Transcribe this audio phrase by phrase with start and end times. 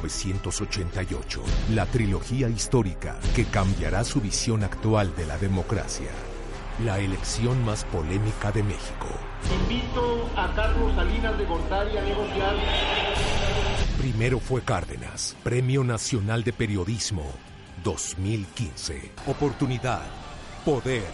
[0.00, 6.10] 1988, la trilogía histórica que cambiará su visión actual de la democracia.
[6.84, 9.06] La elección más polémica de México.
[9.62, 12.56] Invito a Carlos Salinas de Gortari a negociar.
[13.98, 17.30] Primero fue Cárdenas, Premio Nacional de Periodismo
[17.84, 19.12] 2015.
[19.26, 20.02] Oportunidad,
[20.64, 21.06] poder,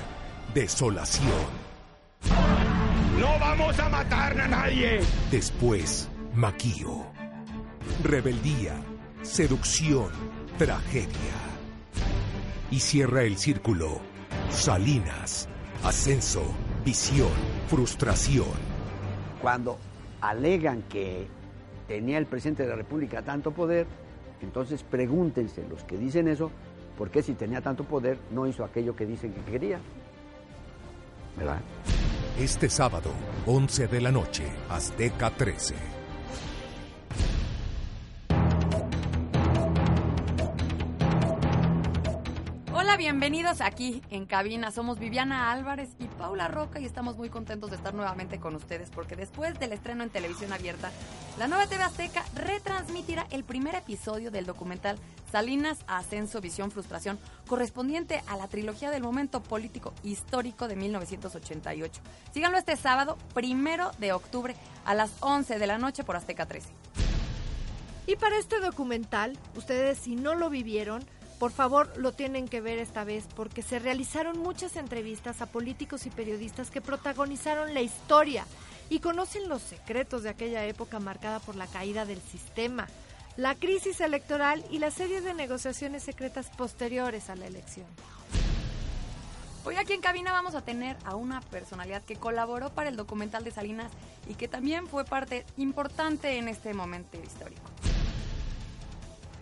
[0.54, 1.28] desolación.
[3.18, 5.00] No vamos a matar a nadie.
[5.30, 7.19] Después, Maquío.
[8.02, 8.76] Rebeldía,
[9.22, 10.08] seducción,
[10.56, 11.34] tragedia.
[12.70, 14.00] Y cierra el círculo.
[14.48, 15.48] Salinas,
[15.84, 16.42] ascenso,
[16.84, 17.28] visión,
[17.68, 18.46] frustración.
[19.42, 19.78] Cuando
[20.22, 21.26] alegan que
[21.86, 23.86] tenía el presidente de la República tanto poder,
[24.40, 26.50] entonces pregúntense los que dicen eso,
[26.96, 29.78] ¿por qué si tenía tanto poder no hizo aquello que dicen que quería?
[31.36, 31.60] ¿Verdad?
[32.38, 33.10] Este sábado,
[33.46, 35.99] 11 de la noche, Azteca 13.
[43.00, 44.70] Bienvenidos aquí en cabina.
[44.70, 48.90] Somos Viviana Álvarez y Paula Roca y estamos muy contentos de estar nuevamente con ustedes
[48.90, 50.90] porque después del estreno en televisión abierta,
[51.38, 54.98] la nueva TV Azteca retransmitirá el primer episodio del documental
[55.32, 62.02] Salinas, Ascenso, Visión, Frustración, correspondiente a la trilogía del momento político histórico de 1988.
[62.34, 64.54] Síganlo este sábado, primero de octubre,
[64.84, 66.68] a las 11 de la noche por Azteca 13.
[68.06, 71.02] Y para este documental, ustedes si no lo vivieron,
[71.40, 76.04] por favor lo tienen que ver esta vez porque se realizaron muchas entrevistas a políticos
[76.04, 78.44] y periodistas que protagonizaron la historia
[78.90, 82.88] y conocen los secretos de aquella época marcada por la caída del sistema,
[83.38, 87.86] la crisis electoral y la serie de negociaciones secretas posteriores a la elección.
[89.64, 93.44] Hoy aquí en cabina vamos a tener a una personalidad que colaboró para el documental
[93.44, 93.90] de Salinas
[94.28, 97.79] y que también fue parte importante en este momento histórico.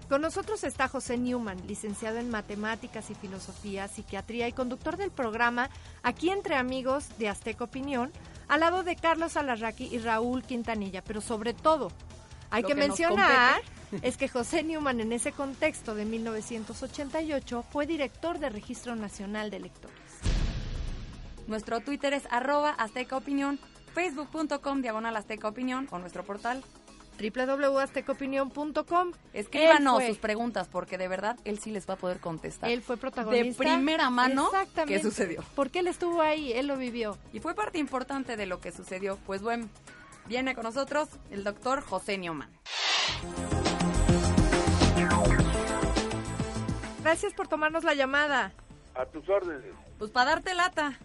[0.08, 5.68] Con nosotros está José Newman, licenciado en Matemáticas y Filosofía, Psiquiatría y conductor del programa
[6.02, 8.10] Aquí entre amigos de Azteca Opinión,
[8.48, 11.92] al lado de Carlos Alarraqui y Raúl Quintanilla, pero sobre todo
[12.48, 13.60] hay que, mencionar
[14.00, 19.58] es que José Newman en ese contexto de 1988 fue director de Registro Nacional de
[19.58, 19.96] Electores.
[21.46, 23.60] Nuestro Twitter es arroba Azteca Opinión,
[23.94, 26.64] facebook.com diagonal Azteca Opinión o nuestro portal.
[27.18, 32.70] www.aztecaopinión.com Escríbanos sus preguntas porque de verdad él sí les va a poder contestar.
[32.70, 33.64] Él fue protagonista.
[33.64, 34.94] De primera mano, Exactamente.
[34.94, 35.44] ¿qué sucedió?
[35.54, 37.18] Porque él estuvo ahí, él lo vivió.
[37.32, 39.18] Y fue parte importante de lo que sucedió.
[39.26, 39.68] Pues bueno,
[40.26, 42.50] viene con nosotros el doctor José Newman.
[47.02, 48.52] Gracias por tomarnos la llamada.
[48.94, 49.72] A tus órdenes.
[49.98, 50.98] Pues para darte lata,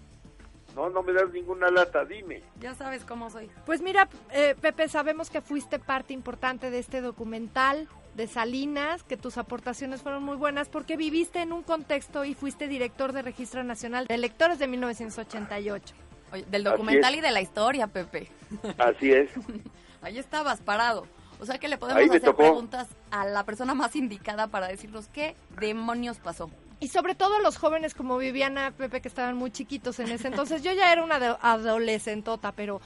[0.76, 2.42] No, no me das ninguna lata, dime.
[2.60, 3.50] ya sabes cómo soy.
[3.66, 9.18] Pues mira, eh, Pepe, sabemos que fuiste parte importante de este documental de Salinas, que
[9.18, 13.64] tus aportaciones fueron muy buenas porque viviste en un contexto y fuiste director de Registro
[13.64, 15.96] Nacional de Electores de 1988.
[16.32, 18.30] Oye, del documental y de la historia, Pepe.
[18.78, 19.30] Así es.
[20.02, 21.08] Ahí estabas parado.
[21.40, 22.38] O sea que le podemos Ahí hacer tocó.
[22.38, 26.50] preguntas a la persona más indicada para decirnos qué demonios pasó.
[26.84, 30.64] Y sobre todo los jóvenes como Viviana, Pepe, que estaban muy chiquitos en ese entonces.
[30.64, 32.82] Yo ya era una ado- adolescentota, pero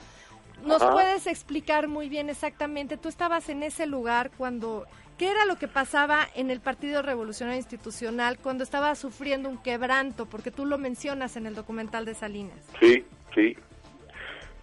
[0.63, 0.91] nos Ajá.
[0.93, 2.97] puedes explicar muy bien exactamente.
[2.97, 4.85] Tú estabas en ese lugar cuando...
[5.17, 10.27] ¿Qué era lo que pasaba en el Partido Revolucionario Institucional cuando estaba sufriendo un quebranto?
[10.27, 12.59] Porque tú lo mencionas en el documental de Salinas.
[12.79, 13.03] Sí,
[13.33, 13.57] sí.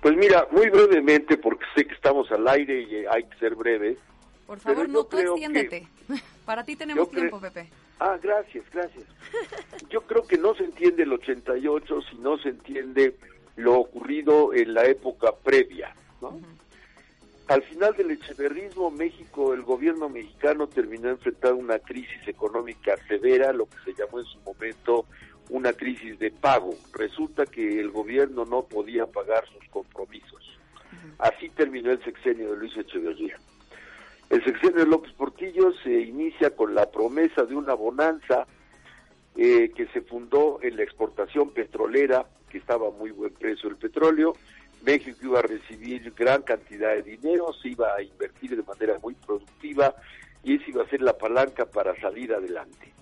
[0.00, 3.98] Pues mira, muy brevemente, porque sé que estamos al aire y hay que ser breves.
[4.46, 5.88] Por favor, no tú extiéndete.
[6.44, 7.68] Para ti tenemos Yo cre- tiempo, Pepe.
[8.00, 9.04] Ah, gracias, gracias.
[9.90, 13.16] Yo creo que no se entiende el 88 si no se entiende
[13.56, 16.40] lo ocurrido en la época previa, ¿no?
[17.46, 23.66] Al final del echeverrismo, México, el gobierno mexicano terminó enfrentando una crisis económica severa, lo
[23.66, 25.04] que se llamó en su momento
[25.50, 26.74] una crisis de pago.
[26.94, 30.58] Resulta que el gobierno no podía pagar sus compromisos.
[31.18, 33.38] Así terminó el sexenio de Luis Echeverría.
[34.30, 38.46] El sexenio de López Portillo se inicia con la promesa de una bonanza
[39.36, 43.76] eh, que se fundó en la exportación petrolera, que estaba a muy buen precio el
[43.76, 44.34] petróleo.
[44.84, 49.14] México iba a recibir gran cantidad de dinero, se iba a invertir de manera muy
[49.14, 49.94] productiva
[50.42, 52.92] y esa iba a ser la palanca para salir adelante.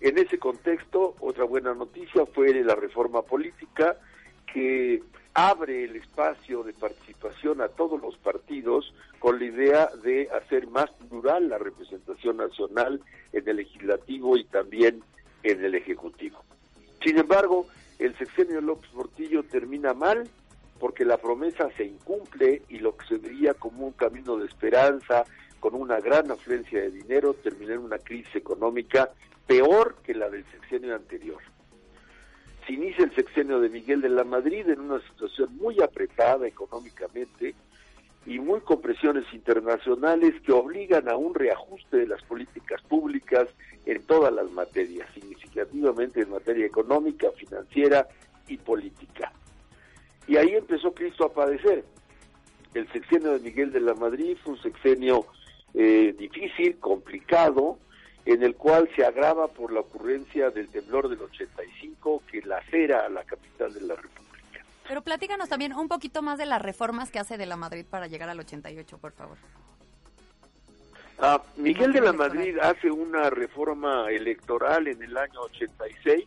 [0.00, 3.96] En ese contexto, otra buena noticia fue la reforma política
[4.52, 5.02] que
[5.36, 10.90] abre el espacio de participación a todos los partidos con la idea de hacer más
[11.10, 13.02] plural la representación nacional
[13.34, 15.02] en el legislativo y también
[15.42, 16.42] en el ejecutivo.
[17.04, 17.66] Sin embargo,
[17.98, 20.26] el sexenio López Portillo termina mal
[20.80, 25.24] porque la promesa se incumple y lo que se veía como un camino de esperanza,
[25.60, 29.10] con una gran afluencia de dinero, terminó en una crisis económica
[29.46, 31.42] peor que la del sexenio anterior.
[32.66, 37.54] Se inicia el sexenio de Miguel de la Madrid en una situación muy apretada económicamente
[38.26, 43.46] y muy con presiones internacionales que obligan a un reajuste de las políticas públicas
[43.84, 48.08] en todas las materias, significativamente en materia económica, financiera
[48.48, 49.32] y política.
[50.26, 51.84] Y ahí empezó Cristo a padecer.
[52.74, 55.24] El sexenio de Miguel de la Madrid fue un sexenio
[55.72, 57.78] eh, difícil, complicado,
[58.26, 63.08] en el cual se agrava por la ocurrencia del temblor del 85 que lacera a
[63.08, 64.64] la capital de la República.
[64.86, 68.08] Pero platícanos también un poquito más de las reformas que hace de la Madrid para
[68.08, 69.36] llegar al 88, por favor.
[71.18, 76.26] Ah, Miguel de la Madrid hace una reforma electoral en el año 86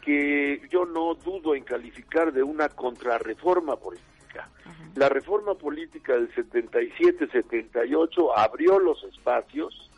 [0.00, 4.48] que yo no dudo en calificar de una contrarreforma política.
[4.96, 9.90] La reforma política del 77-78 abrió los espacios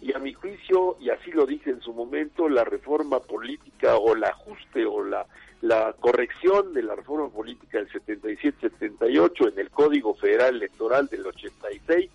[0.00, 4.14] y a mi juicio, y así lo dije en su momento, la reforma política o
[4.14, 5.26] el ajuste o la,
[5.60, 12.10] la corrección de la reforma política del 77-78 en el Código Federal Electoral del 86,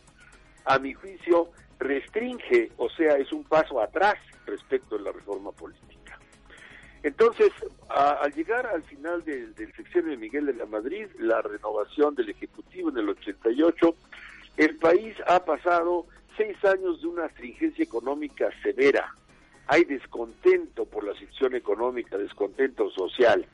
[0.66, 4.16] a mi juicio, restringe, o sea, es un paso atrás
[4.48, 6.18] respecto a la reforma política.
[7.04, 7.52] Entonces,
[7.90, 12.30] al llegar al final del, del sexenio de Miguel de la Madrid, la renovación del
[12.30, 13.96] Ejecutivo en el 88,
[14.58, 19.14] el país ha pasado seis años de una stringencia económica severa.
[19.68, 23.46] Hay descontento por la situación económica, descontento social.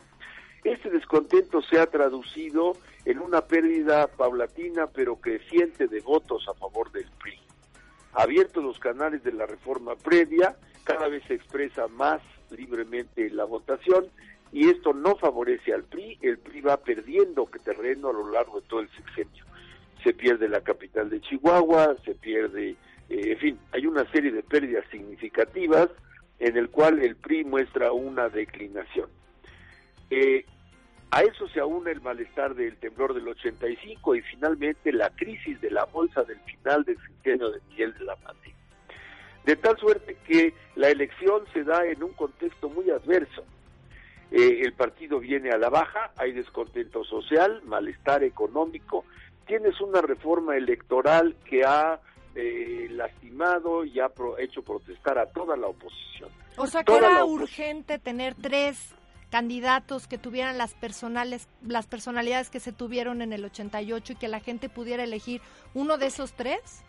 [0.63, 6.91] Este descontento se ha traducido en una pérdida paulatina pero creciente de votos a favor
[6.91, 7.39] del PRI.
[8.13, 14.07] Abiertos los canales de la reforma previa, cada vez se expresa más libremente la votación
[14.51, 18.67] y esto no favorece al PRI, el PRI va perdiendo terreno a lo largo de
[18.67, 19.45] todo el sexenio.
[20.03, 22.69] Se pierde la capital de Chihuahua, se pierde,
[23.09, 25.89] eh, en fin, hay una serie de pérdidas significativas
[26.39, 29.09] en el cual el PRI muestra una declinación.
[30.09, 30.45] Eh,
[31.11, 35.71] a eso se aúna el malestar del temblor del 85 y finalmente la crisis de
[35.71, 38.53] la bolsa del final del sexenio de Miguel de la Madrid
[39.45, 43.43] de tal suerte que la elección se da en un contexto muy adverso.
[44.31, 49.03] Eh, el partido viene a la baja, hay descontento social, malestar económico,
[49.45, 51.99] tienes una reforma electoral que ha
[52.35, 54.09] eh, lastimado y ha
[54.39, 56.29] hecho protestar a toda la oposición.
[56.57, 58.93] O sea que era urgente tener tres
[59.29, 64.27] candidatos que tuvieran las personales las personalidades que se tuvieron en el 88 y que
[64.27, 65.41] la gente pudiera elegir
[65.73, 66.83] uno de esos tres.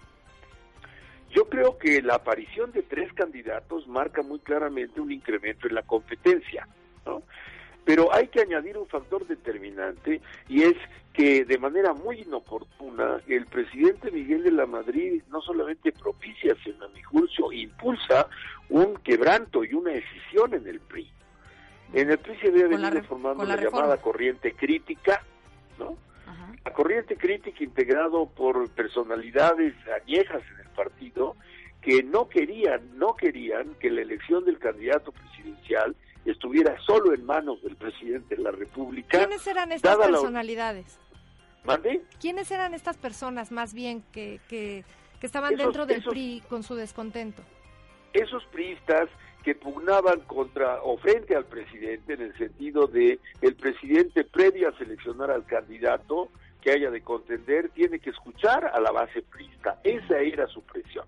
[1.31, 5.83] Yo creo que la aparición de tres candidatos marca muy claramente un incremento en la
[5.83, 6.69] competencia,
[7.07, 7.23] ¿no?
[7.85, 10.77] Pero hay que añadir un factor determinante y es
[11.13, 16.87] que de manera muy inoportuna el presidente Miguel de la Madrid no solamente propicia, sino
[16.87, 18.29] a mi juicio impulsa
[18.69, 21.11] un quebranto y una decisión en el PRI.
[21.93, 25.23] En el PRI se había venido formando la, llamada corriente crítica,
[25.79, 25.97] ¿no?
[26.65, 31.37] La corriente crítica integrado por personalidades añejas en el partido
[31.83, 37.63] que no querían, no querían que la elección del candidato presidencial estuviera solo en manos
[37.63, 39.19] del presidente de la República.
[39.19, 40.99] ¿Quiénes eran estas personalidades?
[41.65, 42.03] ¿Mande?
[42.21, 44.85] ¿Quiénes eran estas personas más bien que, que,
[45.21, 47.43] estaban dentro del PRI con su descontento?
[48.13, 49.09] Esos priistas
[49.43, 54.79] que pugnaban contra o frente al presidente en el sentido de el presidente previo a
[54.79, 56.29] seleccionar al candidato
[56.61, 59.81] que haya de contender tiene que escuchar a la base prista.
[59.83, 61.07] Esa era su presión.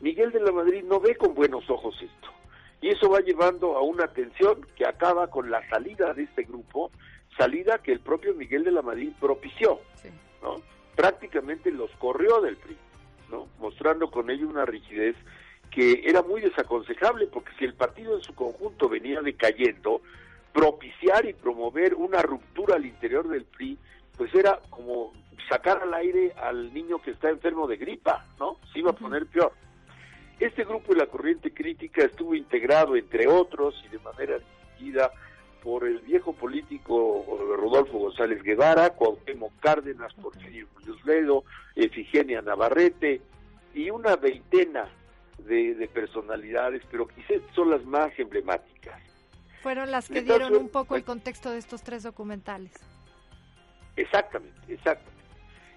[0.00, 2.28] Miguel de la Madrid no ve con buenos ojos esto.
[2.82, 6.90] Y eso va llevando a una tensión que acaba con la salida de este grupo,
[7.38, 9.80] salida que el propio Miguel de la Madrid propició.
[10.42, 10.56] ¿no?
[10.96, 12.76] Prácticamente los corrió del PRI,
[13.30, 13.48] ¿no?
[13.58, 15.16] mostrando con ello una rigidez
[15.70, 20.02] que era muy desaconsejable, porque si el partido en su conjunto venía decayendo,
[20.52, 23.78] propiciar y promover una ruptura al interior del PRI
[24.16, 25.12] pues era como
[25.48, 28.58] sacar al aire al niño que está enfermo de gripa, ¿no?
[28.72, 29.52] Se iba a poner peor.
[30.40, 35.10] Este grupo de la corriente crítica estuvo integrado, entre otros, y de manera dirigida
[35.62, 37.24] por el viejo político
[37.56, 41.44] Rodolfo González Guevara, Cuauhtémoc Cárdenas, Porfirio Muñoz Ledo,
[41.76, 43.20] Efigenia Navarrete
[43.72, 44.88] y una veintena
[45.38, 49.00] de, de, personalidades, pero quizás son las más emblemáticas.
[49.62, 52.72] Fueron las que dieron un poco el contexto de estos tres documentales.
[53.96, 55.22] Exactamente, exactamente.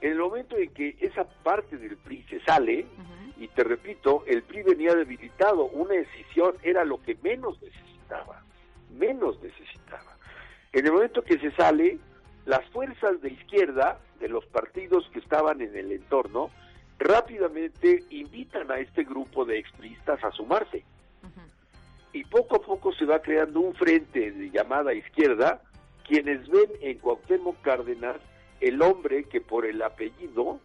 [0.02, 2.86] En el momento en que esa parte del PRI se sale,
[3.38, 8.42] y te repito, el PRI venía debilitado, una decisión era lo que menos necesitaba,
[8.98, 10.18] menos necesitaba.
[10.72, 12.00] En el momento que se sale,
[12.46, 16.50] las fuerzas de izquierda, de los partidos que estaban en el entorno,
[16.98, 20.84] rápidamente invitan a este grupo de expristas a sumarse.
[22.14, 25.62] Y poco a poco se va creando un frente de llamada izquierda,
[26.08, 28.18] quienes ven en Cuauhtémoc Cárdenas
[28.62, 30.62] el hombre que por el apellido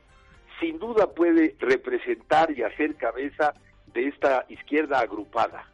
[0.60, 3.54] sin duda puede representar y hacer cabeza
[3.92, 5.66] de esta izquierda agrupada.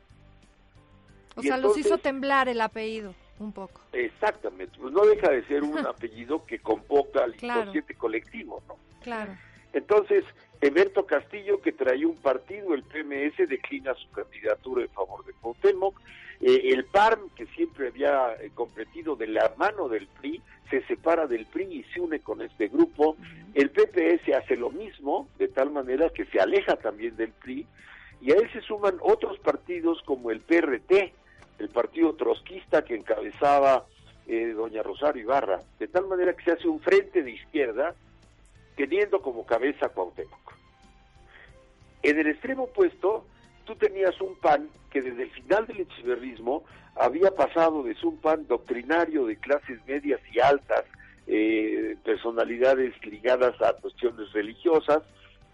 [1.34, 3.82] O sea, los hizo temblar el apellido un poco.
[3.92, 8.76] Exactamente, pues no deja de ser un apellido que convoca al inconsciente colectivo, ¿no?
[9.02, 9.36] Claro.
[9.72, 10.24] Entonces,
[10.60, 16.00] Eberto Castillo, que traía un partido, el PMS, declina su candidatura en favor de Cuauhtémoc.
[16.40, 21.26] Eh, el PARM, que siempre había eh, competido de la mano del PRI, se separa
[21.26, 23.16] del PRI y se une con este grupo.
[23.54, 27.66] El PPS hace lo mismo, de tal manera que se aleja también del PRI.
[28.20, 31.12] Y a él se suman otros partidos como el PRT,
[31.58, 33.86] el partido trotskista que encabezaba
[34.26, 37.94] eh, doña Rosario Ibarra, de tal manera que se hace un frente de izquierda
[38.76, 40.54] teniendo como cabeza Cuauhtémoc.
[42.02, 43.24] En el extremo opuesto,
[43.66, 48.46] tú tenías un PAN que desde el final del echeverrismo había pasado de un PAN
[48.46, 50.84] doctrinario de clases medias y altas,
[51.26, 55.02] eh, personalidades ligadas a cuestiones religiosas.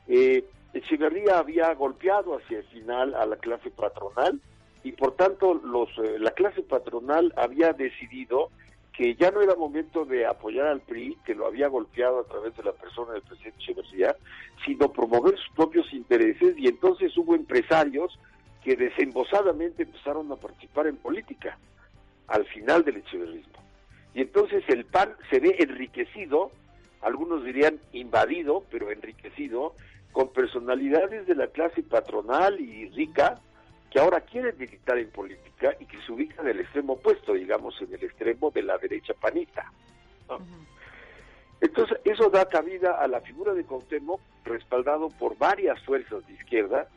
[0.07, 4.41] Eh, Echeverría había golpeado hacia el final a la clase patronal
[4.83, 8.51] y por tanto los, eh, la clase patronal había decidido
[8.93, 12.55] que ya no era momento de apoyar al PRI, que lo había golpeado a través
[12.57, 14.17] de la persona del presidente Echeverría,
[14.65, 18.19] sino promover sus propios intereses y entonces hubo empresarios
[18.63, 21.59] que desembosadamente empezaron a participar en política
[22.29, 23.59] al final del echeverrismo.
[24.15, 26.53] Y entonces el PAN se ve enriquecido,
[27.01, 29.75] algunos dirían invadido, pero enriquecido,
[30.13, 33.41] con personalidades de la clase patronal y rica,
[33.93, 37.79] que ahora quieren militar en política y que se ubican en el extremo opuesto, digamos,
[37.83, 39.71] en el extremo de la derecha panista.
[41.61, 46.89] Entonces, eso da cabida a la figura de Cuauhtémoc, respaldado por varias fuerzas de izquierda,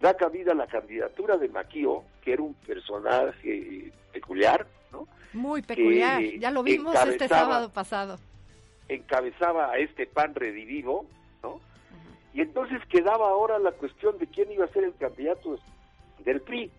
[0.00, 5.06] da cabida a la candidatura de Maquio, que era un personaje peculiar, ¿no?
[5.34, 8.18] Muy peculiar, ya lo vimos este sábado pasado.
[8.88, 11.06] Encabezaba a este pan redivivo,
[11.42, 11.60] ¿no?
[12.32, 15.58] Y entonces quedaba ahora la cuestión de quién iba a ser el candidato
[16.24, 16.70] del PRI.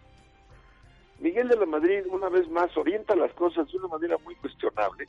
[1.20, 5.08] Miguel de la Madrid, una vez más, orienta las cosas de una manera muy cuestionable,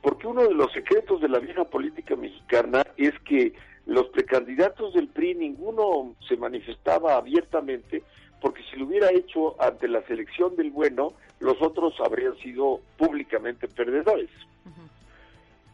[0.00, 3.52] porque uno de los secretos de la vieja política mexicana es que
[3.86, 8.02] los precandidatos del PRI ninguno se manifestaba abiertamente,
[8.40, 13.68] porque si lo hubiera hecho ante la selección del bueno, los otros habrían sido públicamente
[13.68, 14.30] perdedores.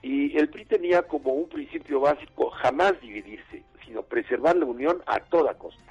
[0.02, 5.20] Y el PRI tenía como un principio básico jamás dividirse, sino preservar la unión a
[5.20, 5.84] toda costa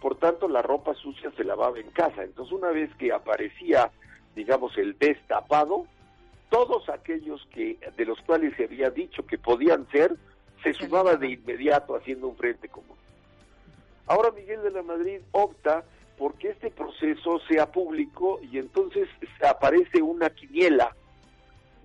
[0.00, 2.24] por tanto la ropa sucia se lavaba en casa.
[2.24, 3.90] Entonces una vez que aparecía,
[4.34, 5.86] digamos, el destapado,
[6.48, 10.16] todos aquellos que de los cuales se había dicho que podían ser,
[10.62, 12.96] se sumaban de inmediato haciendo un frente común.
[14.06, 15.84] Ahora Miguel de la Madrid opta
[16.18, 19.08] porque este proceso sea público y entonces
[19.48, 20.94] aparece una quiniela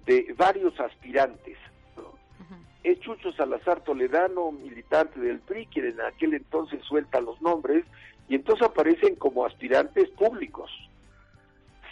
[0.06, 1.58] de varios aspirantes.
[2.86, 7.84] Es Chucho Salazar Toledano, militante del PRI, quien en aquel entonces suelta los nombres,
[8.30, 10.70] y entonces aparecen como aspirantes públicos.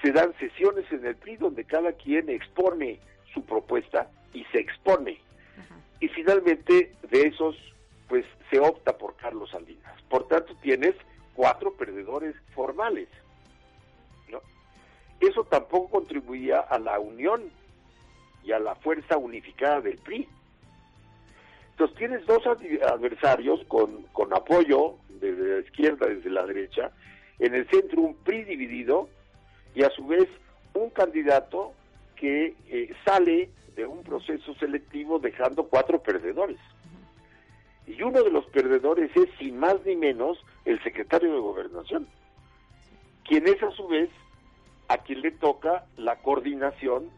[0.04, 3.00] Se dan sesiones en el PRI donde cada quien expone
[3.34, 5.18] su propuesta y se expone.
[6.00, 7.56] Y finalmente de esos,
[8.08, 10.00] pues se opta por Carlos Salinas.
[10.10, 10.94] Por tanto, tienes
[11.34, 13.10] cuatro perdedores formales.
[14.30, 14.42] ¿no?
[15.20, 17.50] Eso tampoco contribuía a la unión
[18.44, 20.30] y a la fuerza unificada del PRI.
[21.74, 26.92] Entonces tienes dos adversarios con, con apoyo desde la izquierda, desde la derecha,
[27.40, 29.10] en el centro un PRI dividido
[29.74, 30.30] y a su vez
[30.76, 31.74] un candidato
[32.16, 36.60] que eh, sale de un proceso selectivo dejando cuatro perdedores.
[37.88, 42.08] Y uno de los perdedores es, sin más ni menos, el secretario de Gobernación,
[43.28, 44.10] quien es a su vez
[44.88, 47.10] a quien le toca la coordinación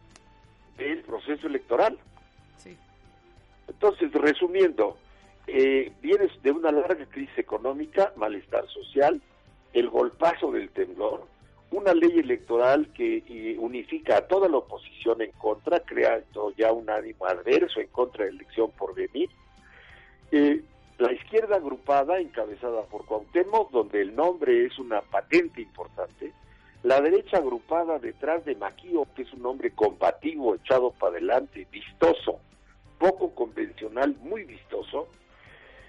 [0.78, 1.98] del proceso electoral.
[3.68, 4.96] Entonces, resumiendo,
[5.46, 9.20] eh, vienes de una larga crisis económica, malestar social,
[9.72, 11.26] el golpazo del temblor,
[11.70, 16.88] una ley electoral que eh, unifica a toda la oposición en contra, creando ya un
[16.88, 19.28] ánimo adverso en contra de la elección por venir.
[20.30, 20.62] Eh,
[20.98, 26.32] la izquierda agrupada, encabezada por Cuauhtémoc, donde el nombre es una patente importante.
[26.82, 32.40] La derecha agrupada detrás de Maquio, que es un hombre combativo, echado para adelante, vistoso,
[32.98, 35.08] poco convencional, muy vistoso,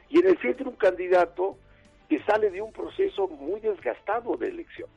[0.10, 1.58] y en el centro un candidato
[2.10, 4.90] que sale de un proceso muy desgastado de elección,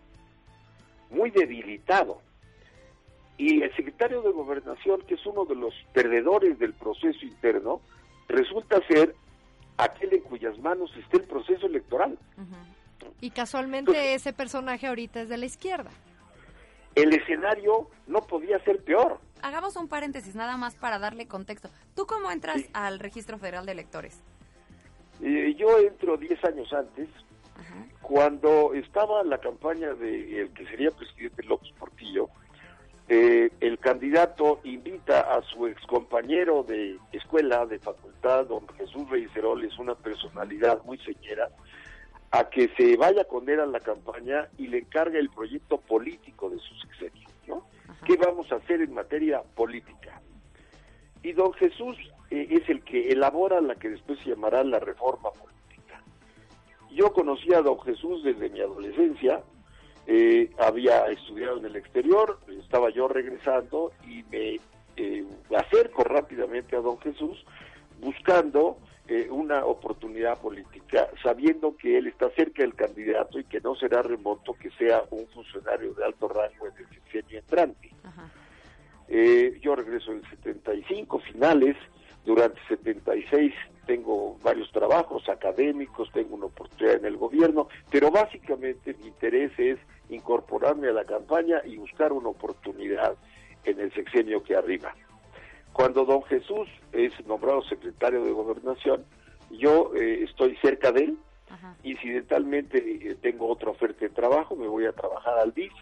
[1.10, 2.20] muy debilitado.
[3.36, 7.80] Y el secretario de Gobernación, que es uno de los perdedores del proceso interno,
[8.28, 9.14] resulta ser
[9.78, 12.18] aquel en cuyas manos esté el proceso electoral.
[13.20, 15.90] Y casualmente ese personaje ahorita es de la izquierda.
[16.94, 19.18] El escenario no podía ser peor.
[19.42, 21.68] Hagamos un paréntesis nada más para darle contexto.
[21.94, 24.20] ¿Tú cómo entras al Registro Federal de Electores?
[25.22, 27.08] Eh, yo entro 10 años antes,
[28.00, 32.28] cuando estaba la campaña de el que sería presidente López Portillo,
[33.08, 39.78] eh, el candidato invita a su excompañero de escuela, de facultad, don Jesús Reiserol, es
[39.78, 41.48] una personalidad muy señera,
[42.30, 46.50] a que se vaya con él a la campaña y le encargue el proyecto político
[46.50, 47.66] de su sexenio, ¿no?
[48.04, 50.20] ¿Qué vamos a hacer en materia política?
[51.22, 51.96] Y don Jesús
[52.30, 56.02] eh, es el que elabora la que después se llamará la reforma política.
[56.90, 59.42] Yo conocí a don Jesús desde mi adolescencia,
[60.06, 64.58] eh, había estudiado en el exterior, estaba yo regresando y me
[64.96, 65.24] eh,
[65.56, 67.44] acerco rápidamente a don Jesús
[68.00, 68.78] buscando
[69.12, 74.02] eh, una oportunidad política, sabiendo que él está cerca del candidato y que no será
[74.02, 77.90] remoto que sea un funcionario de alto rango en el sexenio entrante.
[79.08, 81.76] Eh, yo regreso en 75 finales,
[82.24, 83.52] durante 76
[83.84, 89.80] tengo varios trabajos académicos, tengo una oportunidad en el gobierno, pero básicamente mi interés es
[90.08, 93.16] incorporarme a la campaña y buscar una oportunidad
[93.64, 94.94] en el sexenio que arriba.
[95.72, 99.04] Cuando don Jesús es nombrado secretario de gobernación,
[99.50, 101.18] yo eh, estoy cerca de él,
[101.82, 105.72] incidentalmente eh, tengo otra oferta de trabajo, me voy a trabajar al DIF,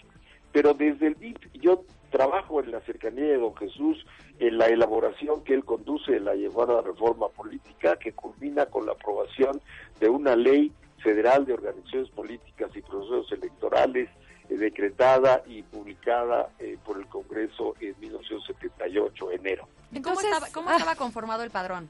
[0.53, 4.05] pero desde el DIF yo trabajo en la cercanía de don Jesús,
[4.39, 8.93] en la elaboración que él conduce de la llevada reforma política que culmina con la
[8.93, 9.61] aprobación
[10.01, 14.09] de una ley federal de organizaciones políticas y procesos electorales
[14.57, 19.69] decretada y publicada eh, por el Congreso en 1978, enero.
[20.03, 21.89] ¿Cómo, estaba, cómo estaba conformado el padrón?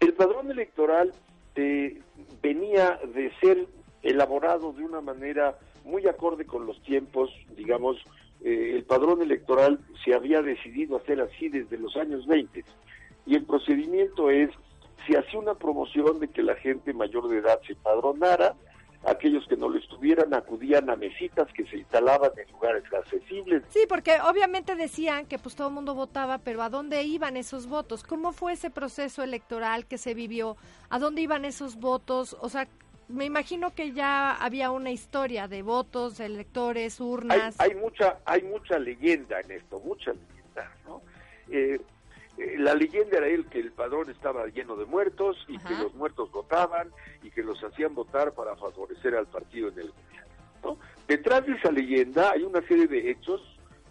[0.00, 1.12] El padrón electoral
[1.54, 2.00] eh,
[2.42, 3.66] venía de ser
[4.02, 7.96] elaborado de una manera muy acorde con los tiempos, digamos,
[8.42, 12.62] el padrón electoral se había decidido hacer así desde los años 20
[13.26, 14.50] y el procedimiento es,
[15.06, 18.54] se hacía una promoción de que la gente mayor de edad se padronara,
[19.06, 23.62] aquellos que no lo estuvieran acudían a mesitas que se instalaban en lugares accesibles.
[23.68, 27.66] Sí, porque obviamente decían que pues todo el mundo votaba, pero ¿a dónde iban esos
[27.66, 28.02] votos?
[28.02, 30.56] ¿Cómo fue ese proceso electoral que se vivió?
[30.90, 32.36] ¿A dónde iban esos votos?
[32.40, 32.66] O sea,
[33.08, 37.60] me imagino que ya había una historia de votos, electores, urnas.
[37.60, 41.02] Hay, mucha, hay mucha leyenda en esto, mucha leyenda, ¿no?
[41.50, 41.80] Eh,
[42.36, 46.30] la leyenda era el que el padrón estaba lleno de muertos y que los muertos
[46.32, 46.90] votaban
[47.22, 50.78] y que los hacían votar para favorecer al partido en el gobierno.
[51.06, 53.40] Detrás de esa leyenda hay una serie de hechos,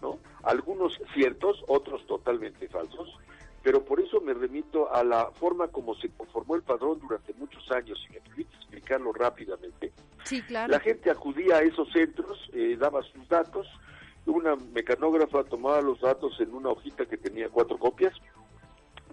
[0.02, 0.18] ¿no?
[0.42, 3.18] algunos ciertos, otros totalmente falsos,
[3.62, 7.70] pero por eso me remito a la forma como se conformó el padrón durante muchos
[7.70, 9.92] años, y me permite explicarlo rápidamente.
[10.24, 10.70] Sí, claro.
[10.70, 13.66] La gente acudía a esos centros, eh, daba sus datos,
[14.26, 18.14] una mecanógrafa tomaba los datos en una hojita que tenía cuatro copias,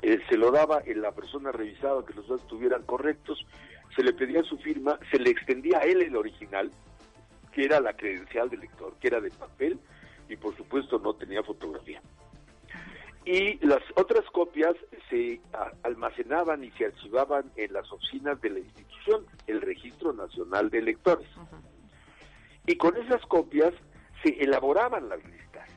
[0.02, 3.46] eh, se lo daba en la persona revisada que los datos estuvieran correctos,
[3.96, 6.72] se le pedía su firma, se le extendía a él el original,
[7.52, 9.80] que era la credencial del lector, que era de papel
[10.30, 12.02] y por supuesto no tenía fotografía.
[13.26, 14.76] Y las otras copias
[15.10, 15.40] se
[15.84, 21.28] almacenaban y se archivaban en las oficinas de la institución, el Registro Nacional de Electores.
[22.66, 23.74] Y con esas copias
[24.24, 25.70] se elaboraban las listas.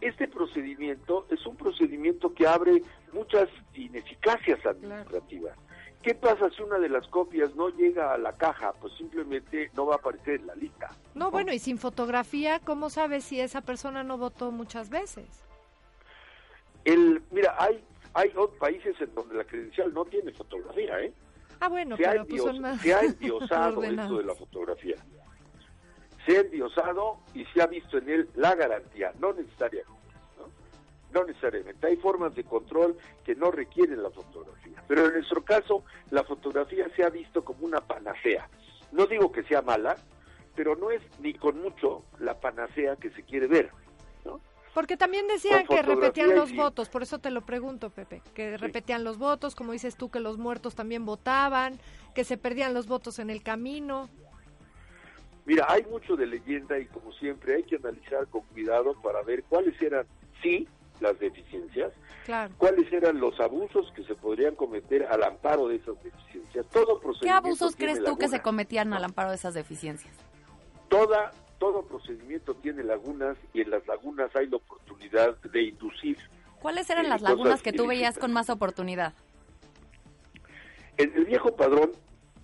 [0.00, 2.82] Este procedimiento es un procedimiento que abre
[3.12, 5.56] muchas ineficacias administrativas.
[6.02, 8.74] ¿Qué pasa si una de las copias no llega a la caja?
[8.74, 10.90] Pues simplemente no va a aparecer en la lista.
[11.14, 15.42] No, bueno, y sin fotografía, ¿cómo sabes si esa persona no votó muchas veces?
[16.84, 17.82] El, mira, hay
[18.12, 21.12] hay países en donde la credencial no tiene fotografía, ¿eh?
[21.60, 24.96] Ah, bueno, se pero ha pues son más Se ha endiosado esto de la fotografía
[26.24, 29.92] se ha endiosado y se ha visto en él la garantía, no necesariamente.
[30.38, 31.20] ¿no?
[31.20, 31.86] no necesariamente.
[31.86, 34.82] Hay formas de control que no requieren la fotografía.
[34.88, 38.48] Pero en nuestro caso, la fotografía se ha visto como una panacea.
[38.92, 39.96] No digo que sea mala,
[40.54, 43.70] pero no es ni con mucho la panacea que se quiere ver.
[44.24, 44.40] ¿no?
[44.72, 49.04] Porque también decían que repetían los votos, por eso te lo pregunto, Pepe, que repetían
[49.04, 51.78] los votos, como dices tú, que los muertos también votaban,
[52.14, 54.08] que se perdían los votos en el camino.
[55.46, 59.44] Mira, hay mucho de leyenda y como siempre hay que analizar con cuidado para ver
[59.44, 60.06] cuáles eran,
[60.42, 60.66] sí,
[61.00, 61.92] las deficiencias,
[62.56, 66.66] cuáles eran los abusos que se podrían cometer al amparo de esas deficiencias.
[66.72, 70.14] Todo ¿Qué abusos crees tú que se cometían al amparo de esas deficiencias?
[70.88, 76.16] Toda, todo procedimiento tiene lagunas y en las lagunas hay la oportunidad de inducir.
[76.60, 79.12] ¿Cuáles eran eh, las lagunas que tú veías con más oportunidad?
[80.96, 81.90] En el viejo padrón,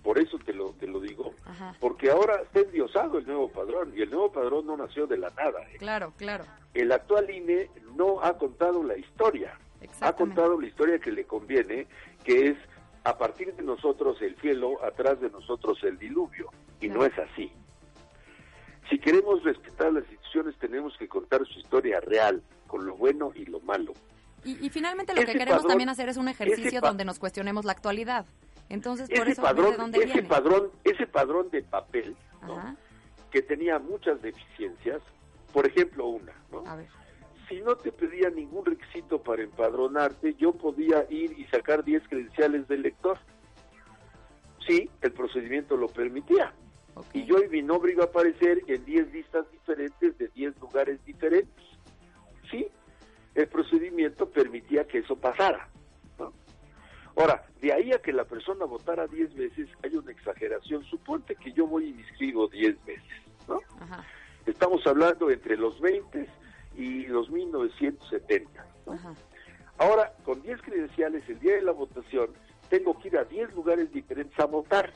[0.03, 1.75] por eso te lo, te lo digo, Ajá.
[1.79, 5.29] porque ahora está endiosado el nuevo padrón y el nuevo padrón no nació de la
[5.31, 5.61] nada.
[5.71, 5.77] ¿eh?
[5.77, 6.45] Claro, claro.
[6.73, 9.57] El actual INE no ha contado la historia,
[9.99, 11.87] ha contado la historia que le conviene,
[12.23, 12.57] que es
[13.03, 17.51] a partir de nosotros el cielo, atrás de nosotros el diluvio, y no es así.
[18.89, 23.45] Si queremos respetar las instituciones tenemos que contar su historia real, con lo bueno y
[23.45, 23.93] lo malo.
[24.43, 27.63] Y, y finalmente lo que queremos padrón- también hacer es un ejercicio donde nos cuestionemos
[27.65, 28.25] la actualidad.
[28.71, 30.27] Entonces, por Ese eso, a ver padrón, de dónde ese viene.
[30.29, 32.15] padrón, ese padrón de papel,
[33.29, 35.01] que tenía muchas deficiencias,
[35.53, 36.63] por ejemplo una, ¿no?
[36.65, 36.87] A ver.
[37.49, 42.65] si no te pedía ningún requisito para empadronarte, yo podía ir y sacar 10 credenciales
[42.69, 43.17] del lector.
[44.65, 46.53] Sí, el procedimiento lo permitía.
[47.13, 51.03] Y yo y mi nombre iba a aparecer en 10 listas diferentes de 10 lugares
[51.05, 51.65] diferentes.
[52.49, 52.67] Sí,
[53.35, 55.67] el procedimiento permitía que eso pasara.
[57.15, 60.83] Ahora, de ahí a que la persona votara 10 veces hay una exageración.
[60.85, 63.03] Suponte que yo voy y me inscribo 10 veces.
[63.47, 63.59] ¿no?
[63.79, 64.05] Ajá.
[64.45, 66.27] Estamos hablando entre los 20
[66.75, 68.65] y los 1970.
[68.85, 68.93] ¿no?
[68.93, 69.13] Ajá.
[69.77, 72.29] Ahora, con 10 credenciales el día de la votación,
[72.69, 74.91] tengo que ir a 10 lugares diferentes a votar.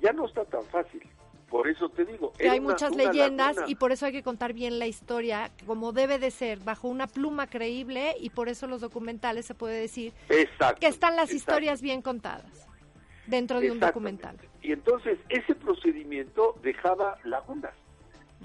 [0.00, 1.02] Ya no está tan fácil.
[1.48, 2.32] Por eso te digo.
[2.32, 3.70] Que hay una- muchas una leyendas laguna.
[3.70, 7.06] y por eso hay que contar bien la historia como debe de ser, bajo una
[7.06, 11.80] pluma creíble y por eso los documentales se puede decir Exacto, que están las historias
[11.82, 12.66] bien contadas
[13.26, 14.36] dentro de un documental.
[14.62, 17.74] Y entonces ese procedimiento dejaba lagunas.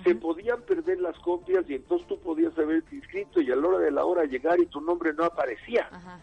[0.03, 3.79] Se podían perder las copias y entonces tú podías haberte inscrito y a la hora
[3.79, 5.89] de la hora llegar y tu nombre no aparecía.
[5.91, 6.19] Ajá.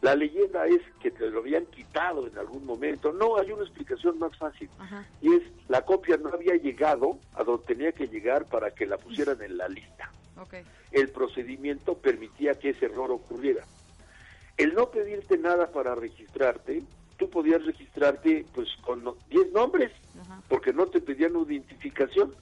[0.00, 3.12] La leyenda es que te lo habían quitado en algún momento.
[3.12, 4.68] No, hay una explicación más fácil.
[4.78, 5.04] Ajá.
[5.20, 8.96] Y es, la copia no había llegado a donde tenía que llegar para que la
[8.96, 10.10] pusieran en la lista.
[10.92, 13.64] El procedimiento permitía que ese error ocurriera.
[14.56, 16.82] El no pedirte nada para registrarte,
[17.16, 20.40] tú podías registrarte pues con no- 10 nombres, Ajá.
[20.48, 22.34] porque no te pedían una identificación.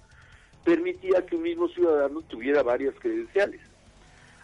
[0.65, 3.61] Permitía que un mismo ciudadano tuviera varias credenciales.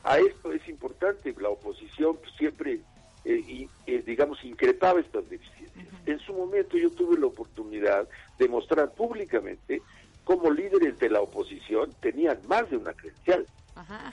[0.03, 2.81] A esto es importante, la oposición pues, siempre,
[3.25, 5.87] eh, y, eh, digamos, increpaba estas deficiencias.
[6.07, 8.09] En su momento yo tuve la oportunidad
[8.39, 9.81] de mostrar públicamente
[10.25, 13.47] cómo líderes de la oposición tenían más de una credencial.
[13.75, 14.13] Ajá.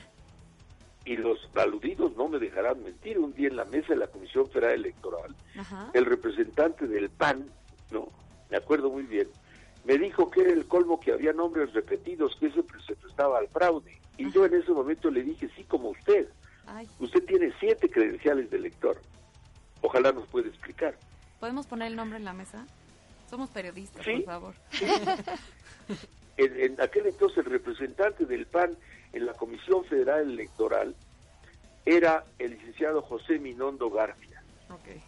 [1.06, 3.18] Y los aludidos no me dejarán mentir.
[3.18, 5.90] Un día en la mesa de la Comisión Federal Electoral, Ajá.
[5.94, 7.50] el representante del PAN,
[7.92, 8.10] no,
[8.52, 9.28] me acuerdo muy bien,
[9.86, 13.48] me dijo que era el colmo que había nombres repetidos, que eso se prestaba al
[13.48, 13.98] fraude.
[14.18, 16.28] Y yo en ese momento le dije, sí, como usted.
[16.72, 19.02] Ay, Usted tiene siete credenciales de elector.
[19.82, 20.96] Ojalá nos pueda explicar.
[21.40, 22.66] ¿podemos poner el nombre en la mesa?
[23.30, 24.12] Somos periodistas, Sí.
[24.18, 24.54] por favor.
[26.38, 28.78] En, en aquel entonces el representante del PAN
[29.14, 30.96] en la Comisión Federal Electoral
[31.86, 34.42] era el licenciado José Minondo García.
[34.70, 35.02] Ok.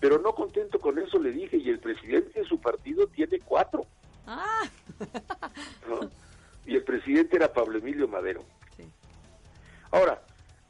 [0.00, 3.86] Pero no contento con eso le dije, y el presidente de su partido tiene cuatro.
[4.26, 4.62] Ah,
[5.88, 6.10] ¿no?
[6.66, 8.44] Y el presidente era Pablo Emilio Madero.
[8.76, 8.84] sí.
[9.90, 10.22] Ahora,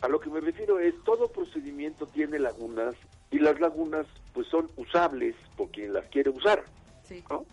[0.02, 2.94] a lo que me refiero es, todo procedimiento tiene lagunas
[3.30, 6.64] y las lagunas pues son usables por quien las quiere usar.
[7.04, 7.22] Sí.
[7.30, 7.46] ¿no?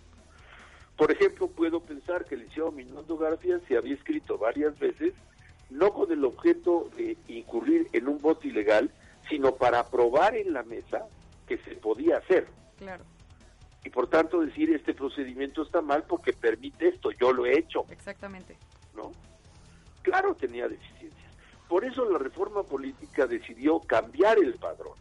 [0.97, 5.13] Por ejemplo, puedo pensar que el licenciado Minondo García se había escrito varias veces,
[5.69, 8.91] no con el objeto de incurrir en un voto ilegal,
[9.29, 11.05] sino para probar en la mesa
[11.47, 12.47] que se podía hacer.
[12.79, 13.03] Claro.
[13.85, 17.85] Y por tanto decir, este procedimiento está mal porque permite esto, yo lo he hecho.
[17.91, 18.57] Exactamente.
[18.95, 19.11] ¿no?
[20.01, 20.98] Claro tenía deficiencias.
[21.69, 24.97] Por eso la reforma política decidió cambiar el padrón.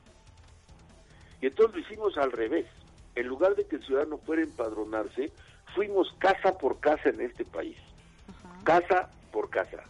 [1.41, 2.67] Y entonces lo hicimos al revés.
[3.15, 5.33] En lugar de que el ciudadano fuera a empadronarse,
[5.75, 7.79] fuimos casa por casa en este país.
[8.29, 8.65] Ajá.
[8.65, 9.83] Casa por casa.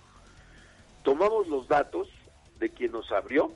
[1.02, 2.08] Tomamos los datos
[2.60, 3.52] de quien nos abrió,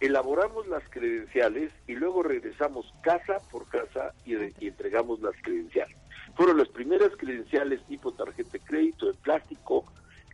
[0.00, 5.96] elaboramos las credenciales y luego regresamos casa por casa y, y entregamos las credenciales.
[6.36, 9.84] Fueron las primeras credenciales tipo tarjeta de crédito en plástico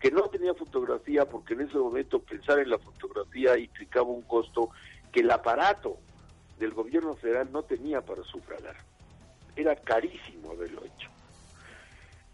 [0.03, 4.71] que no tenía fotografía porque en ese momento pensar en la fotografía implicaba un costo
[5.13, 5.97] que el aparato
[6.59, 8.75] del gobierno federal no tenía para sufragar.
[9.55, 11.09] Era carísimo haberlo hecho.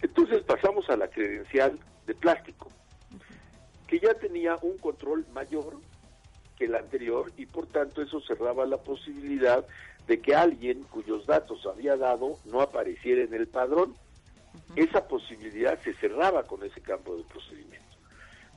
[0.01, 2.71] Entonces pasamos a la credencial de plástico,
[3.87, 5.77] que ya tenía un control mayor
[6.57, 9.67] que el anterior y por tanto eso cerraba la posibilidad
[10.07, 13.95] de que alguien cuyos datos había dado no apareciera en el padrón.
[14.77, 17.87] Esa posibilidad se cerraba con ese campo de procedimiento.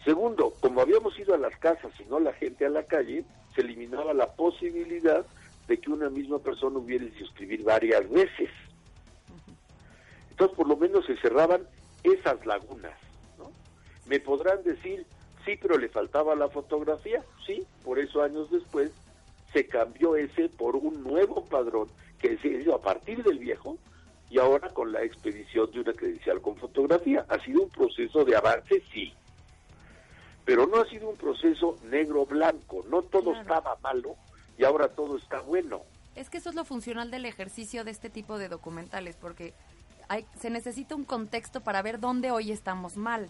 [0.04, 3.24] Segundo, como habíamos ido a las casas y no la gente a la calle,
[3.56, 5.26] se eliminaba la posibilidad
[5.68, 8.50] de que una misma persona hubiera de suscribir varias veces.
[10.32, 11.68] Entonces, por lo menos se cerraban
[12.04, 12.98] esas lagunas.
[13.38, 13.52] ¿no?
[14.08, 15.06] Me podrán decir,
[15.46, 17.24] sí, pero le faltaba la fotografía.
[17.46, 18.92] Sí, por eso años después
[19.54, 23.78] se cambió ese por un nuevo padrón que se hizo a partir del viejo
[24.32, 27.26] y ahora con la expedición de una credencial con fotografía.
[27.28, 29.14] Ha sido un proceso de avance, sí,
[30.46, 34.16] pero no ha sido un proceso negro-blanco, no todo estaba malo
[34.58, 35.82] y ahora todo está bueno.
[36.16, 39.54] Es que eso es lo funcional del ejercicio de este tipo de documentales, porque
[40.08, 43.30] hay, se necesita un contexto para ver dónde hoy estamos mal,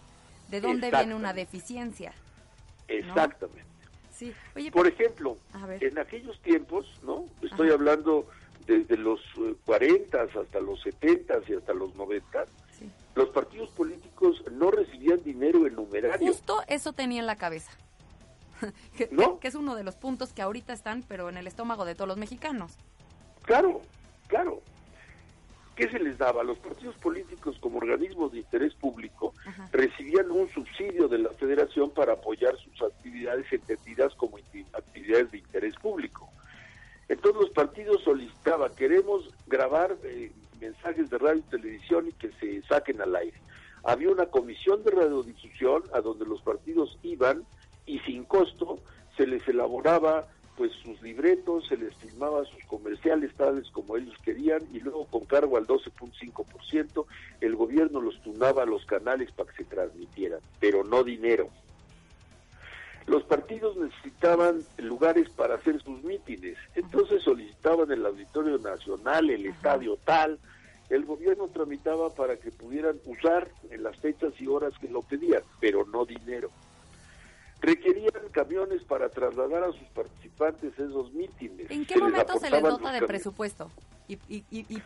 [0.50, 2.14] de dónde viene una deficiencia.
[2.88, 3.66] Exactamente.
[4.14, 4.34] Sí.
[4.72, 5.38] Por ejemplo,
[5.80, 7.26] en aquellos tiempos, ¿no?
[7.42, 8.28] Estoy hablando
[8.65, 9.19] desde los
[9.65, 12.45] 40 eh, hasta los 70 y hasta los 90,
[13.15, 16.28] los partidos políticos no recibían dinero en numerario.
[16.28, 17.71] Justo eso tenía en la cabeza.
[18.97, 21.95] que, que, es uno de los puntos que ahorita están, pero en el estómago de
[21.95, 22.78] todos los mexicanos.
[23.43, 23.82] Claro,
[24.28, 24.62] claro.
[25.76, 26.43] ¿Qué se les daba?
[26.43, 29.21] Los partidos políticos como organismos de interés público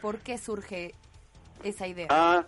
[0.06, 0.94] por qué surge
[1.64, 2.06] esa idea?
[2.12, 2.46] Ah,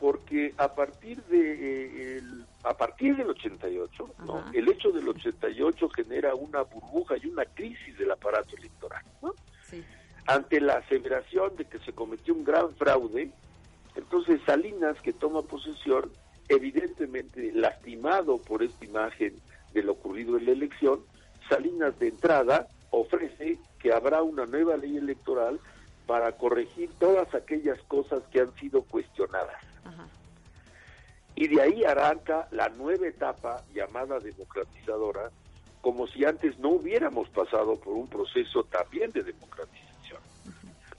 [0.00, 2.22] porque a partir de eh,
[2.62, 4.42] a partir del 88, ¿no?
[4.54, 9.04] el hecho del 88 genera una burbuja y una crisis del aparato electoral.
[9.20, 9.34] ¿no?
[10.26, 13.30] Ante la aseveración de que se cometió un gran fraude,
[13.94, 16.10] entonces Salinas, que toma posesión,
[16.48, 19.34] evidentemente lastimado por esta imagen
[19.74, 21.00] de lo ocurrido en la elección,
[21.50, 25.60] Salinas de entrada ofrece que habrá una nueva ley electoral
[26.12, 29.56] para corregir todas aquellas cosas que han sido cuestionadas.
[31.34, 35.30] Y de ahí arranca la nueva etapa llamada democratizadora,
[35.80, 40.20] como si antes no hubiéramos pasado por un proceso también de democratización.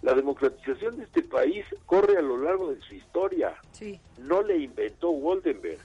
[0.02, 3.54] La democratización de este país corre a lo largo de su historia.
[4.18, 5.78] No le inventó Waldenberg,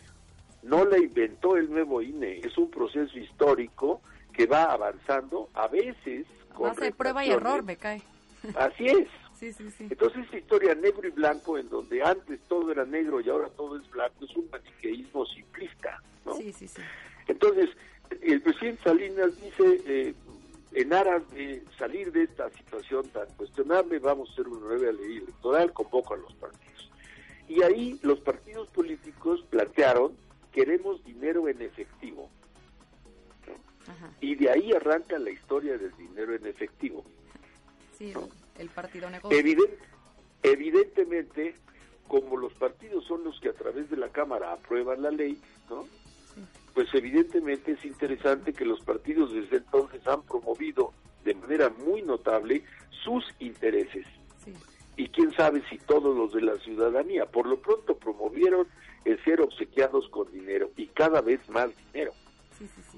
[0.63, 4.01] no le inventó el nuevo INE, es un proceso histórico
[4.33, 6.25] que va avanzando, a veces...
[6.55, 8.03] Con prueba y error, me cae.
[8.57, 9.09] Así es.
[9.79, 13.79] Entonces esta historia negro y blanco, en donde antes todo era negro y ahora todo
[13.79, 16.03] es blanco, es un maniqueísmo simplista.
[16.25, 16.35] ¿no?
[17.29, 17.71] Entonces,
[18.21, 20.15] el presidente Salinas dice, eh,
[20.73, 25.19] en aras de salir de esta situación tan cuestionable, vamos a hacer una nueva ley
[25.19, 26.91] electoral, convoco a los partidos.
[27.49, 30.17] Y ahí los partidos políticos plantearon,
[30.53, 32.29] queremos dinero en efectivo.
[34.21, 37.05] Y de ahí arranca la historia del dinero en efectivo.
[37.99, 38.15] Sí,
[38.59, 39.37] el partido negocio.
[40.45, 41.55] evidentemente,
[42.07, 45.87] como los partidos son los que a través de la Cámara aprueban la ley, ¿no?
[46.75, 50.93] Pues evidentemente es interesante que los partidos desde entonces han promovido
[51.25, 52.63] de manera muy notable
[53.03, 54.07] sus intereses.
[54.97, 57.27] Y quién sabe si todos los de la ciudadanía.
[57.27, 58.67] Por lo pronto promovieron
[59.05, 62.13] el ser obsequiados con dinero y cada vez más dinero.
[62.59, 62.98] Sí, sí, sí.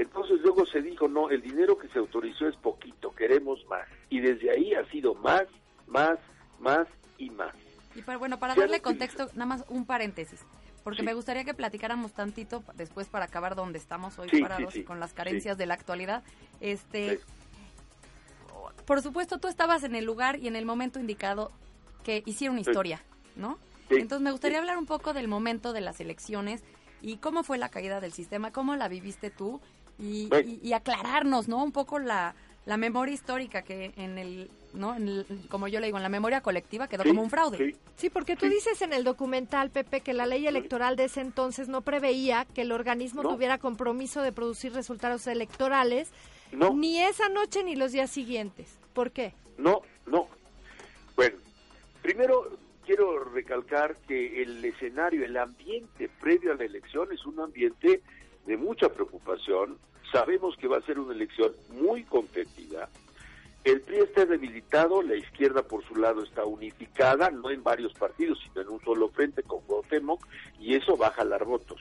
[0.00, 3.86] Entonces luego se dijo, no, el dinero que se autorizó es poquito, queremos más.
[4.08, 5.42] Y desde ahí ha sido más,
[5.86, 6.18] más,
[6.58, 7.54] más y más.
[7.94, 10.40] Y para, bueno, para darle contexto, nada más un paréntesis,
[10.84, 15.00] porque me gustaría que platicáramos tantito después para acabar donde estamos hoy parados y con
[15.00, 16.22] las carencias de la actualidad.
[16.60, 17.20] Este,
[18.86, 21.52] por supuesto, tú estabas en el lugar y en el momento indicado
[22.04, 23.02] que hicieron historia,
[23.36, 23.58] ¿no?
[23.90, 26.64] Entonces me gustaría hablar un poco del momento de las elecciones
[27.02, 29.60] y cómo fue la caída del sistema, cómo la viviste tú
[30.00, 31.62] y, aclararnos, ¿no?
[31.62, 32.34] Un poco la,
[32.66, 34.96] la memoria histórica que en el, ¿no?
[34.96, 37.76] En como yo le digo, en la memoria colectiva quedó como un fraude.
[37.96, 41.68] Sí, porque tú dices en el documental, Pepe, que la ley electoral de ese entonces
[41.68, 46.10] no preveía que el organismo tuviera compromiso de producir resultados electorales
[46.52, 48.78] ni esa noche ni los días siguientes.
[48.92, 49.32] ¿Por qué?
[49.58, 50.28] No, no.
[51.16, 51.36] Bueno,
[52.02, 58.02] primero quiero recalcar que el escenario, el ambiente previo a la elección es un ambiente
[58.46, 59.78] de mucha preocupación,
[60.12, 62.88] Sabemos que va a ser una elección muy competida.
[63.62, 68.38] El PRI está debilitado, la izquierda por su lado está unificada, no en varios partidos,
[68.42, 70.26] sino en un solo frente con Cuauhtémoc,
[70.58, 71.80] y eso va a jalar votos.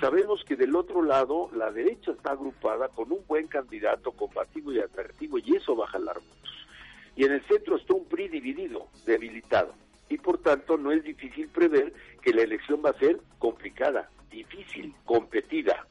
[0.00, 4.80] Sabemos que del otro lado la derecha está agrupada con un buen candidato combativo y
[4.80, 6.66] atractivo y eso va a jalar votos.
[7.14, 9.74] Y en el centro está un PRI dividido, debilitado.
[10.08, 14.94] Y por tanto no es difícil prever que la elección va a ser complicada, difícil,
[15.04, 15.86] competida.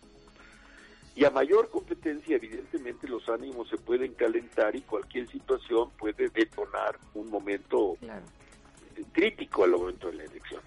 [1.15, 6.97] Y a mayor competencia, evidentemente, los ánimos se pueden calentar y cualquier situación puede detonar
[7.13, 7.97] un momento
[9.12, 10.62] crítico al momento de la elección.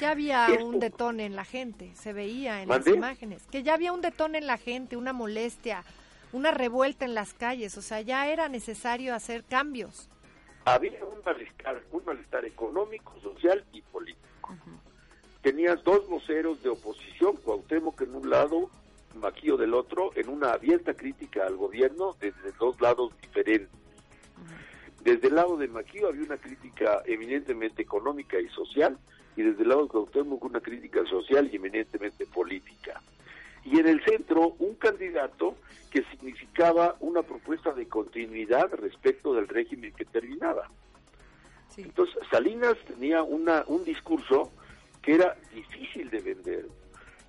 [0.00, 3.92] Ya había un detone en la gente, se veía en las imágenes, que ya había
[3.92, 5.84] un detone en la gente, una molestia,
[6.32, 10.08] una revuelta en las calles, o sea, ya era necesario hacer cambios.
[10.64, 14.54] Había un malestar, un malestar económico, social y político.
[15.42, 18.70] Tenías dos voceros de oposición, Cuauhtémoc en un lado,
[19.20, 23.70] Maquillo del otro, en una abierta crítica al gobierno desde dos lados diferentes.
[25.02, 28.98] Desde el lado de Maquillo había una crítica eminentemente económica y social,
[29.36, 33.00] y desde el lado de Cuauhtémoc una crítica social y eminentemente política.
[33.64, 35.56] Y en el centro un candidato
[35.90, 40.70] que significaba una propuesta de continuidad respecto del régimen que terminaba.
[41.76, 44.50] Entonces Salinas tenía una, un discurso
[45.02, 46.66] que era difícil de vender,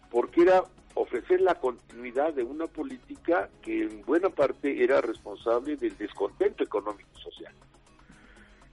[0.09, 0.63] porque era
[0.97, 7.09] ofrecer la continuidad de una política que en buena parte era responsable del descontento económico
[7.17, 7.53] y social.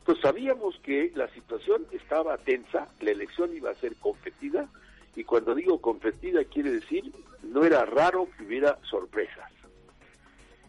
[0.05, 4.69] Pues sabíamos que la situación estaba tensa, la elección iba a ser competida,
[5.17, 9.51] y cuando digo competida quiere decir no era raro que hubiera sorpresas.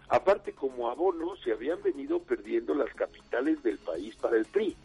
[0.09, 4.75] Aparte, como abono, se habían venido perdiendo las capitales del país para el PRI.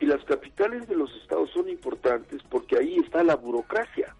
[0.00, 4.14] Y las capitales de los estados son importantes porque ahí está la burocracia.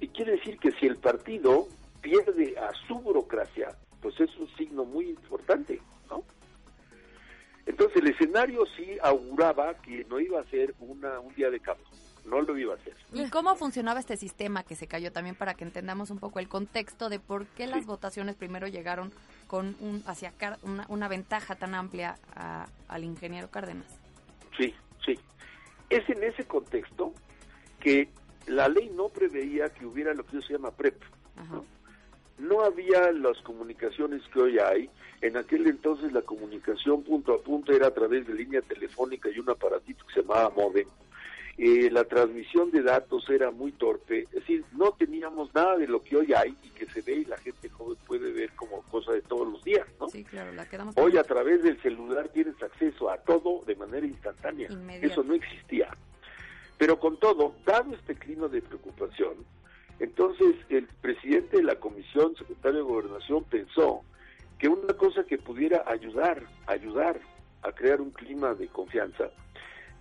[0.00, 1.68] Y quiere decir que si el partido
[2.00, 6.22] pierde a su burocracia, pues es un signo muy importante, ¿no?
[7.64, 11.82] Entonces el escenario sí auguraba que no iba a ser una, un día de campo,
[12.24, 12.94] no lo iba a hacer.
[13.12, 16.48] ¿Y cómo funcionaba este sistema que se cayó también para que entendamos un poco el
[16.48, 19.12] contexto de por qué las votaciones primero llegaron
[19.48, 20.32] con un hacia
[20.62, 22.16] una, una ventaja tan amplia
[22.88, 23.98] al ingeniero Cárdenas?
[24.56, 24.72] Sí,
[25.04, 25.18] sí.
[25.90, 27.12] Es en ese contexto
[27.80, 28.08] que
[28.46, 31.02] la ley no preveía que hubiera lo que se llama PREP.
[31.50, 31.64] ¿no?
[32.38, 34.90] no había las comunicaciones que hoy hay.
[35.22, 39.38] En aquel entonces la comunicación punto a punto era a través de línea telefónica y
[39.38, 40.86] un aparatito que se llamaba modem.
[41.58, 46.02] Eh, la transmisión de datos era muy torpe, es decir, no teníamos nada de lo
[46.02, 49.12] que hoy hay y que se ve y la gente joven puede ver como cosa
[49.12, 50.06] de todos los días, ¿no?
[50.10, 54.06] Sí, claro, la quedamos Hoy a través del celular tienes acceso a todo de manera
[54.06, 54.68] instantánea.
[55.00, 55.88] Eso no existía.
[56.78, 59.34] Pero con todo, dado este clima de preocupación,
[59.98, 64.02] entonces, el presidente de la comisión, secretario de gobernación, pensó
[64.58, 67.18] que una cosa que pudiera ayudar, ayudar
[67.62, 69.30] a crear un clima de confianza,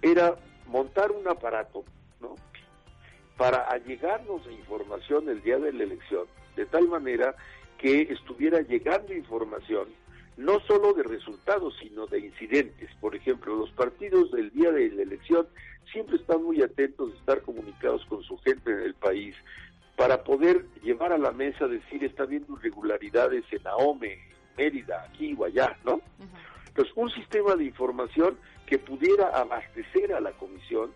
[0.01, 0.35] era
[0.67, 1.85] montar un aparato,
[2.19, 2.35] ¿no?
[3.37, 7.35] Para allegarnos información el día de la elección, de tal manera
[7.77, 9.87] que estuviera llegando información
[10.37, 12.89] no solo de resultados, sino de incidentes.
[12.99, 15.47] Por ejemplo, los partidos del día de la elección
[15.91, 19.35] siempre están muy atentos de estar comunicados con su gente en el país,
[19.95, 24.19] para poder llevar a la mesa, decir, está habiendo irregularidades en la OME,
[24.57, 26.01] Mérida, aquí o allá, ¿no?
[26.67, 30.91] Entonces, un sistema de información que pudiera abastecer a la comisión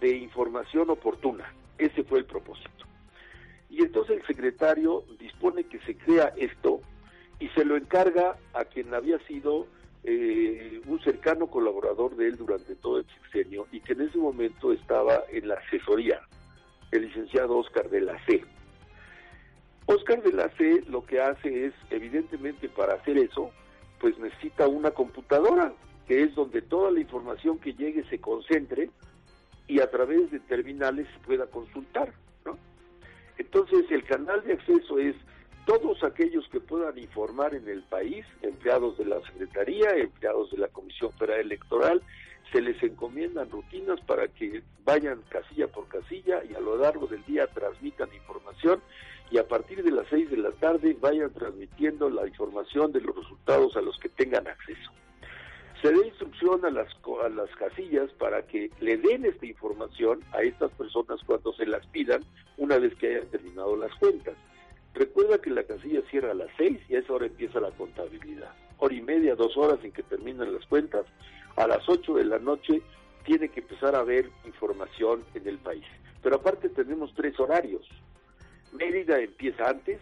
[0.00, 1.52] de información oportuna.
[1.78, 2.84] Ese fue el propósito.
[3.70, 6.80] Y entonces el secretario dispone que se crea esto
[7.42, 9.66] y se lo encarga a quien había sido
[10.04, 14.72] eh, un cercano colaborador de él durante todo el sexenio y que en ese momento
[14.72, 16.20] estaba en la asesoría
[16.92, 18.44] el licenciado Oscar de la C.
[19.86, 23.50] Oscar de la C lo que hace es, evidentemente, para hacer eso,
[23.98, 25.72] pues necesita una computadora,
[26.06, 28.88] que es donde toda la información que llegue se concentre
[29.66, 32.12] y a través de terminales se pueda consultar.
[33.36, 35.16] Entonces, el canal de acceso es
[35.66, 36.31] todos aquellos que
[36.82, 42.02] puedan informar en el país, empleados de la Secretaría, empleados de la Comisión Federal Electoral,
[42.50, 47.24] se les encomiendan rutinas para que vayan casilla por casilla y a lo largo del
[47.24, 48.82] día transmitan información
[49.30, 53.14] y a partir de las seis de la tarde vayan transmitiendo la información de los
[53.14, 54.90] resultados a los que tengan acceso.
[55.80, 56.88] Se da instrucción a las,
[57.24, 61.86] a las casillas para que le den esta información a estas personas cuando se las
[61.86, 62.24] pidan
[62.56, 64.34] una vez que hayan terminado las cuentas.
[64.94, 68.52] Recuerda que la casilla cierra a las seis y a esa hora empieza la contabilidad.
[68.78, 71.06] Hora y media, dos horas en que terminan las cuentas
[71.56, 72.82] a las 8 de la noche
[73.24, 75.84] tiene que empezar a haber información en el país.
[76.22, 77.86] Pero aparte tenemos tres horarios.
[78.72, 80.00] Mérida empieza antes,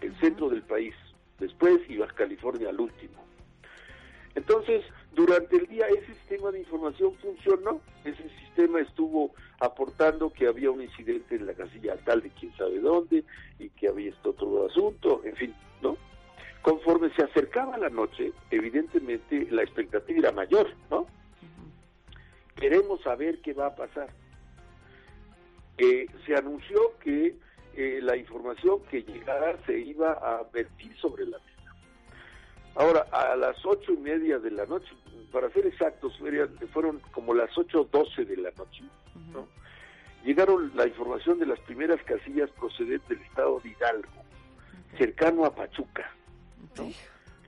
[0.00, 0.94] el centro del país
[1.38, 3.24] después y Baja California al último.
[4.34, 10.70] Entonces, Durante el día ese sistema de información funcionó, ese sistema estuvo aportando que había
[10.70, 13.24] un incidente en la casilla tal de quién sabe dónde
[13.58, 15.96] y que había este otro asunto, en fin, ¿no?
[16.62, 21.06] Conforme se acercaba la noche, evidentemente la expectativa era mayor, ¿no?
[22.54, 24.10] Queremos saber qué va a pasar.
[26.26, 27.34] Se anunció que
[27.74, 31.49] eh, la información que llegara se iba a vertir sobre la mesa.
[32.74, 34.88] Ahora, a las ocho y media de la noche,
[35.32, 36.18] para ser exactos,
[36.72, 38.84] fueron como las ocho doce de la noche,
[39.32, 39.46] ¿no?
[40.24, 44.24] Llegaron la información de las primeras casillas procedentes del estado de Hidalgo,
[44.98, 46.10] cercano a Pachuca.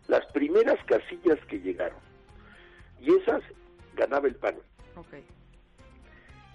[0.09, 1.99] Las primeras casillas que llegaron.
[3.01, 3.43] Y esas
[3.95, 4.57] ganaba el PAN.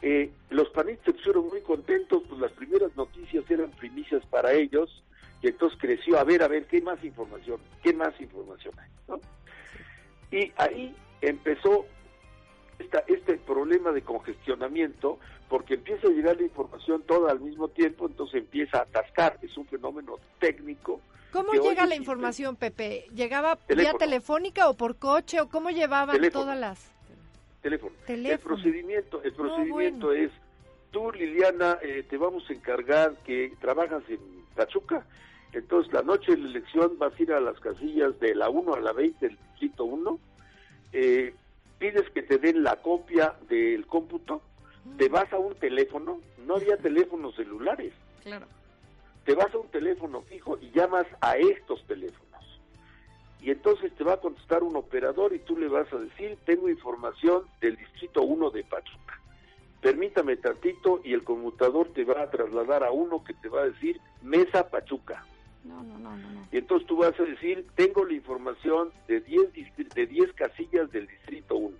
[0.01, 5.03] Eh, los panistas se pusieron muy contentos, pues las primeras noticias eran primicias para ellos,
[5.42, 7.60] y entonces creció, a ver, a ver, ¿qué más información?
[7.84, 8.90] ¿Qué más información hay?
[9.08, 9.20] ¿no?
[10.32, 11.86] Y ahí empezó
[12.80, 15.20] esta, este problema de congestionamiento,
[15.50, 19.56] porque empieza a llegar la información toda al mismo tiempo, entonces empieza a atascar, es
[19.58, 21.00] un fenómeno técnico.
[21.32, 23.06] ¿Cómo llega la información, Pepe?
[23.14, 26.92] ¿Llegaba vía telefónica o por coche o cómo llevaban todas las...?
[27.62, 27.94] Teléfono.
[28.08, 30.32] El procedimiento, el procedimiento es,
[30.92, 35.05] tú Liliana, eh, te vamos a encargar que trabajas en Pachuca,
[35.53, 38.74] entonces la noche de la elección vas a ir a las casillas de la 1
[38.74, 40.20] a la 20 del distrito 1,
[40.91, 41.34] eh,
[41.80, 44.41] pides que te den la copia del cómputo,
[44.97, 47.93] te vas a un teléfono, no había teléfonos celulares.
[48.24, 48.47] Claro.
[49.26, 52.28] Te vas a un teléfono fijo y llamas a estos teléfonos.
[53.41, 56.70] Y entonces te va a contestar un operador y tú le vas a decir, tengo
[56.70, 59.22] información del distrito 1 de Pachuca.
[59.82, 63.70] Permítame tantito y el conmutador te va a trasladar a uno que te va a
[63.70, 65.24] decir Mesa Pachuca.
[65.64, 66.48] No, no, no, no.
[66.52, 69.50] Y entonces tú vas a decir, tengo la información de 10
[69.94, 71.78] de 10 casillas del distrito 1.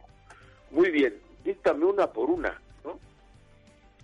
[0.72, 3.00] Muy bien, díctame una por una, ¿no?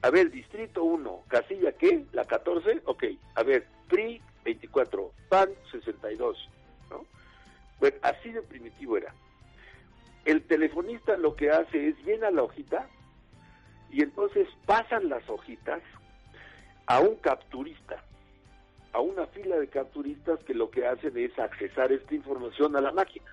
[0.01, 2.05] A ver, distrito 1, casilla qué?
[2.13, 3.03] La 14, ok.
[3.35, 6.49] A ver, PRI 24, PAN 62,
[6.89, 7.05] ¿no?
[7.79, 9.13] Bueno, así de primitivo era.
[10.25, 12.87] El telefonista lo que hace es llena la hojita
[13.93, 15.81] y entonces pasan las hojitas
[16.87, 18.03] a un capturista
[18.93, 22.91] a una fila de capturistas que lo que hacen es accesar esta información a la
[22.91, 23.25] máquina.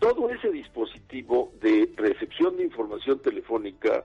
[0.00, 4.04] Todo ese dispositivo de recepción de información telefónica,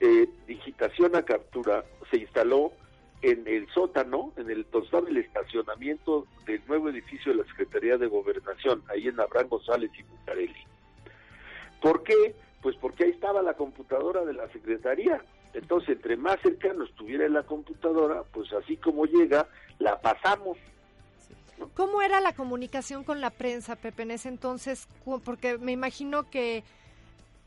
[0.00, 2.72] eh, digitación a captura, se instaló
[3.20, 8.06] en el sótano, en el total el estacionamiento del nuevo edificio de la Secretaría de
[8.06, 10.64] Gobernación, ahí en Abraham González y Bucareli.
[11.82, 12.34] ¿Por qué?
[12.62, 15.22] Pues porque ahí estaba la computadora de la Secretaría
[15.54, 19.46] entonces, entre más cercano estuviera la computadora, pues así como llega,
[19.78, 20.58] la pasamos.
[21.74, 24.86] ¿Cómo era la comunicación con la prensa, Pepe, en ese entonces?
[25.24, 26.62] Porque me imagino que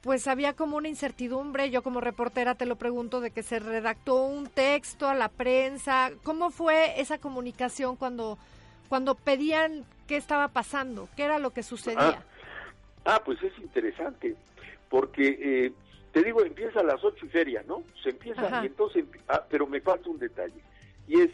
[0.01, 4.23] pues había como una incertidumbre, yo como reportera te lo pregunto, de que se redactó
[4.23, 6.11] un texto a la prensa.
[6.23, 8.39] ¿Cómo fue esa comunicación cuando,
[8.89, 11.07] cuando pedían qué estaba pasando?
[11.15, 12.23] ¿Qué era lo que sucedía?
[13.05, 14.35] Ah, ah pues es interesante,
[14.91, 15.73] porque eh,
[16.11, 17.83] te digo, empieza a las ocho y feria, ¿no?
[18.03, 20.61] Se empieza y entonces, ah, pero me falta un detalle,
[21.07, 21.31] y es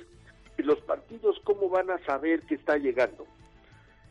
[0.57, 3.25] los partidos cómo van a saber que está llegando.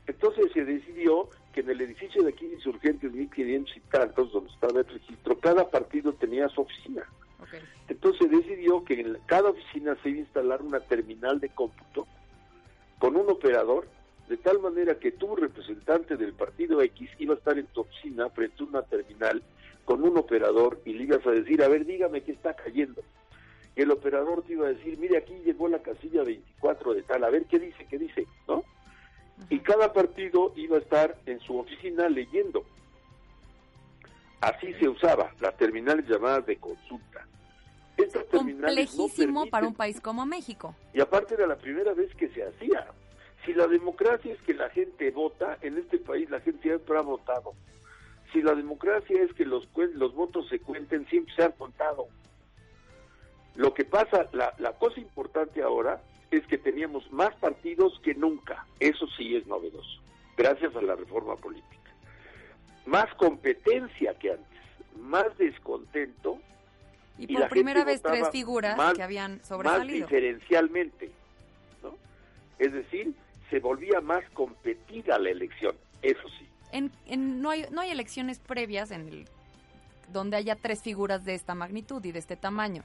[0.07, 4.53] Entonces se decidió que en el edificio de aquí de Insurgentes 1500 y tantos, donde
[4.53, 7.03] estaba el registro, cada partido tenía su oficina.
[7.89, 12.07] Entonces se decidió que en cada oficina se iba a instalar una terminal de cómputo
[12.99, 13.89] con un operador,
[14.29, 18.29] de tal manera que tu representante del partido X iba a estar en tu oficina
[18.31, 19.43] frente a una terminal
[19.85, 23.03] con un operador y le ibas a decir, a ver, dígame qué está cayendo.
[23.77, 27.25] Y el operador te iba a decir, mire, aquí llegó la casilla 24 de tal,
[27.25, 28.65] a ver qué dice, qué dice, ¿no?
[29.49, 32.65] Y cada partido iba a estar en su oficina leyendo.
[34.41, 37.27] Así se usaba, las terminales llamadas de consulta.
[37.97, 40.75] Estas complejísimo para un país como México.
[40.93, 42.87] Y aparte era la primera vez que se hacía.
[43.47, 47.03] Si la democracia es que la gente vota, en este país la gente siempre ha
[47.03, 47.55] votado
[48.33, 52.09] si la democracia es que los, los votos se cuenten, siempre se han contado.
[53.55, 58.67] Lo que pasa, la, la cosa importante ahora es que teníamos más partidos que nunca.
[58.81, 60.03] Eso sí es novedoso,
[60.37, 61.91] gracias a la reforma política.
[62.85, 64.61] Más competencia que antes,
[65.01, 66.39] más descontento.
[67.19, 70.01] Y, por primera vez tres figuras que habían sobresalido.
[70.01, 71.11] Más diferencialmente,
[71.83, 71.97] ¿no?
[72.59, 73.15] Es decir,
[73.51, 78.91] se volvía más competida la elección, eso sí en, no, hay, no hay elecciones previas
[78.91, 79.29] en el,
[80.13, 82.83] donde haya tres figuras de esta magnitud y de este tamaño.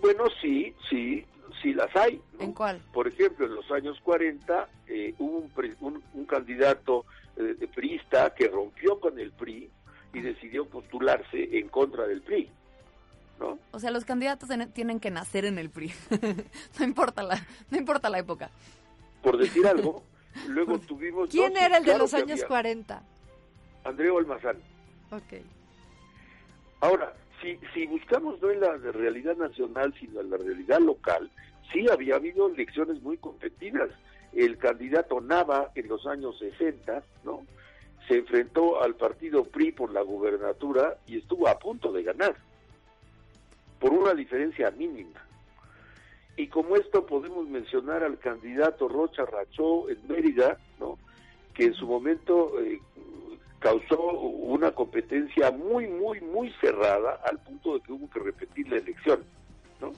[0.00, 1.24] Bueno, sí, sí,
[1.62, 2.20] sí las hay.
[2.38, 2.80] ¿En cuál?
[2.92, 5.48] Por ejemplo, en los años 40 eh, hubo
[5.80, 7.04] un, un, candidato
[7.36, 9.70] eh, priista que rompió con el PRI
[10.14, 12.50] y decidió postularse en contra del PRI.
[13.38, 13.58] ¿no?
[13.72, 15.92] O sea, los candidatos en- tienen que nacer en el PRI.
[16.78, 18.50] no importa la, no importa la época.
[19.22, 20.02] Por decir algo,
[20.48, 21.30] luego tuvimos...
[21.30, 22.46] ¿Quién era el de los años había.
[22.46, 23.02] 40?
[23.84, 24.56] Andreu Almazán.
[25.10, 25.42] Ok.
[26.80, 31.30] Ahora, si, si buscamos no en la realidad nacional, sino en la realidad local,
[31.72, 33.90] sí había habido elecciones muy competidas.
[34.32, 37.44] El candidato Nava en los años 60, ¿no?
[38.08, 42.34] Se enfrentó al partido PRI por la gubernatura y estuvo a punto de ganar,
[43.78, 45.20] por una diferencia mínima.
[46.40, 50.98] Y como esto podemos mencionar al candidato Rocha Rachó en Mérida, ¿no?
[51.52, 52.80] que en su momento eh,
[53.58, 58.78] causó una competencia muy, muy, muy cerrada al punto de que hubo que repetir la
[58.78, 59.22] elección,
[59.82, 59.92] ¿no?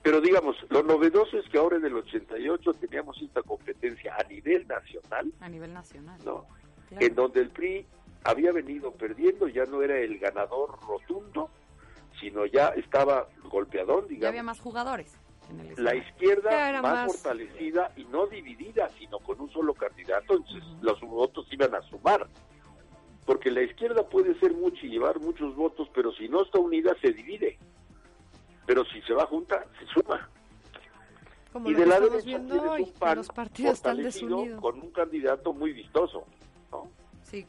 [0.00, 4.68] Pero digamos, lo novedoso es que ahora en el 88 teníamos esta competencia a nivel
[4.68, 6.20] nacional, A nivel nacional.
[6.24, 6.44] ¿no?
[6.88, 7.04] Claro.
[7.04, 7.84] En donde el PRI
[8.22, 11.50] había venido perdiendo, ya no era el ganador rotundo,
[12.20, 14.44] sino ya estaba golpeador, Ya había digamos.
[14.44, 15.16] más jugadores
[15.76, 21.00] La izquierda más, más- fortalecida y no dividida, sino con un solo candidato, entonces los
[21.00, 22.26] votos iban a sumar.
[23.26, 26.94] Porque la izquierda puede ser mucho y llevar muchos votos, pero si no está unida
[27.00, 27.58] se divide.
[28.66, 30.28] Pero si se va junta, se suma.
[31.52, 34.60] Como y de la derecha viendo tienes un PAN los partidos están fortalecido desunidos.
[34.60, 36.24] con un candidato muy vistoso.
[36.72, 36.90] ¿no?
[37.22, 37.46] Sí.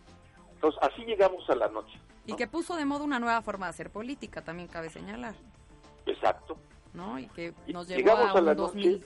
[0.53, 1.99] Entonces, así llegamos a la noche.
[2.27, 5.35] Y que puso de moda una nueva forma de hacer política, también cabe señalar,
[6.05, 6.57] Exacto.
[6.95, 7.19] ¿No?
[7.19, 8.91] Y que nos llevó llegamos a a la un 2000.
[8.93, 9.05] noche,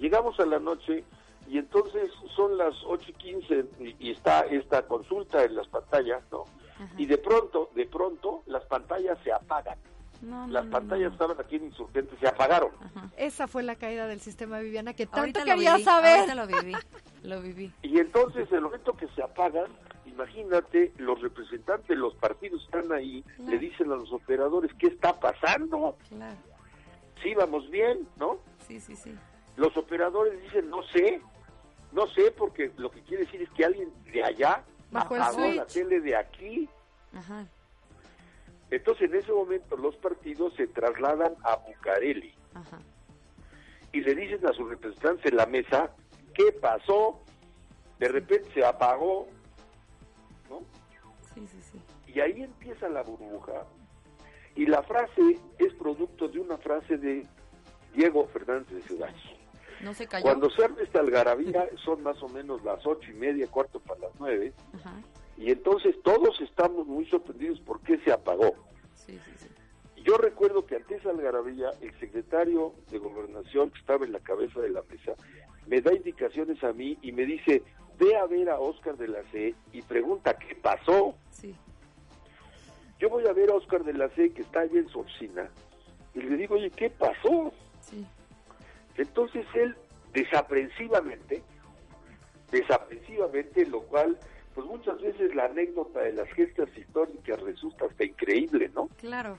[0.00, 1.04] llegamos a la noche
[1.48, 6.22] y entonces son las 8 y 15 y, y está esta consulta en las pantallas,
[6.30, 6.44] ¿no?
[6.76, 6.88] Ajá.
[6.96, 9.78] Y de pronto, de pronto, las pantallas se apagan.
[10.20, 11.12] No, no, Las no, pantallas no.
[11.12, 12.70] estaban aquí en Insurgentes, se apagaron.
[12.80, 13.08] Ajá.
[13.16, 16.36] Esa fue la caída del sistema Viviana que tanto Ahorita lo quería viví, saber.
[16.36, 16.72] lo viví,
[17.22, 17.72] lo viví.
[17.82, 19.66] Y entonces, el momento que se apagan,
[20.06, 23.50] imagínate, los representantes de los partidos están ahí, Claro.
[23.52, 25.96] le dicen a los operadores, ¿qué está pasando?
[26.08, 26.36] Claro.
[27.22, 28.38] Sí, vamos bien, ¿no?
[28.66, 29.14] Sí, sí, sí.
[29.56, 31.20] Los operadores dicen, no sé,
[31.92, 35.40] no sé, porque lo que quiere decir es que alguien de allá Bajó el apagó
[35.40, 35.72] la switch.
[35.88, 36.68] tele de aquí.
[37.12, 37.46] Ajá.
[38.70, 42.78] Entonces, en ese momento, los partidos se trasladan a Bucareli Ajá.
[43.92, 45.90] y le dicen a sus representantes en la mesa,
[46.34, 47.20] ¿qué pasó?
[47.98, 49.26] De repente se apagó,
[50.50, 50.60] ¿no?
[51.34, 51.80] Sí, sí, sí.
[52.12, 53.64] Y ahí empieza la burbuja.
[54.58, 57.24] Y la frase es producto de una frase de
[57.94, 59.14] Diego Fernández de Ciudad.
[59.84, 60.24] No se cayó.
[60.24, 64.00] Cuando se arma esta algarabía son más o menos las ocho y media, cuarto para
[64.00, 65.00] las nueve, Ajá.
[65.36, 68.52] y entonces todos estamos muy sorprendidos por qué se apagó.
[68.94, 69.48] Sí, sí, sí.
[70.02, 74.58] Yo recuerdo que ante esa algarabía, el secretario de Gobernación, que estaba en la cabeza
[74.58, 75.14] de la mesa,
[75.68, 77.62] me da indicaciones a mí y me dice,
[77.96, 81.14] ve a ver a Oscar de la C y pregunta qué pasó.
[81.30, 81.54] Sí.
[82.98, 85.48] Yo voy a ver a Oscar de la C, que está allá en su oficina,
[86.14, 87.52] y le digo, oye, ¿qué pasó?
[87.80, 88.04] Sí.
[88.96, 89.76] Entonces él,
[90.12, 91.42] desaprensivamente,
[92.50, 94.18] desaprensivamente, lo cual,
[94.54, 98.88] pues muchas veces la anécdota de las gestas históricas resulta hasta increíble, ¿no?
[98.98, 99.38] Claro.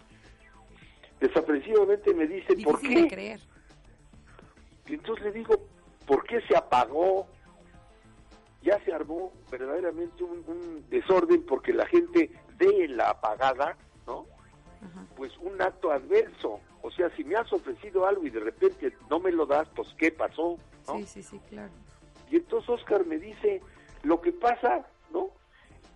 [1.19, 3.15] Desaprensivamente me dice, ¿por Difícil de qué?
[3.15, 3.39] creer.
[4.87, 5.67] Y entonces le digo,
[6.05, 7.27] ¿por qué se apagó?
[8.61, 14.25] Ya se armó verdaderamente un, un desorden porque la gente en la apagada, ¿no?
[14.81, 15.05] Ajá.
[15.15, 16.59] Pues un acto adverso.
[16.81, 19.89] O sea, si me has ofrecido algo y de repente no me lo das, pues
[19.97, 20.57] ¿qué pasó?
[20.87, 20.97] ¿no?
[20.97, 21.71] Sí, sí, sí, claro.
[22.31, 23.61] Y entonces Oscar me dice,
[24.03, 25.29] lo que pasa, ¿no?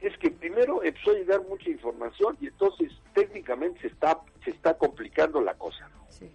[0.02, 4.78] Es que primero empezó a llegar mucha información y entonces técnicamente se está, se está
[4.78, 5.90] complicando la cosa.
[6.10, 6.30] Sí.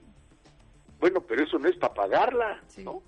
[0.99, 2.85] Bueno, pero eso no es para pagarla, Sí.
[2.85, 3.03] ¿no?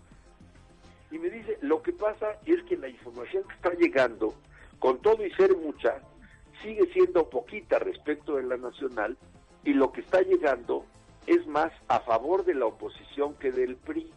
[1.10, 4.34] Y me dice, lo que pasa es que la información que está llegando,
[4.78, 6.00] con todo y ser mucha,
[6.62, 9.16] sigue siendo poquita respecto de la nacional
[9.64, 10.84] y lo que está llegando
[11.26, 14.11] es más a favor de la oposición que del PRI.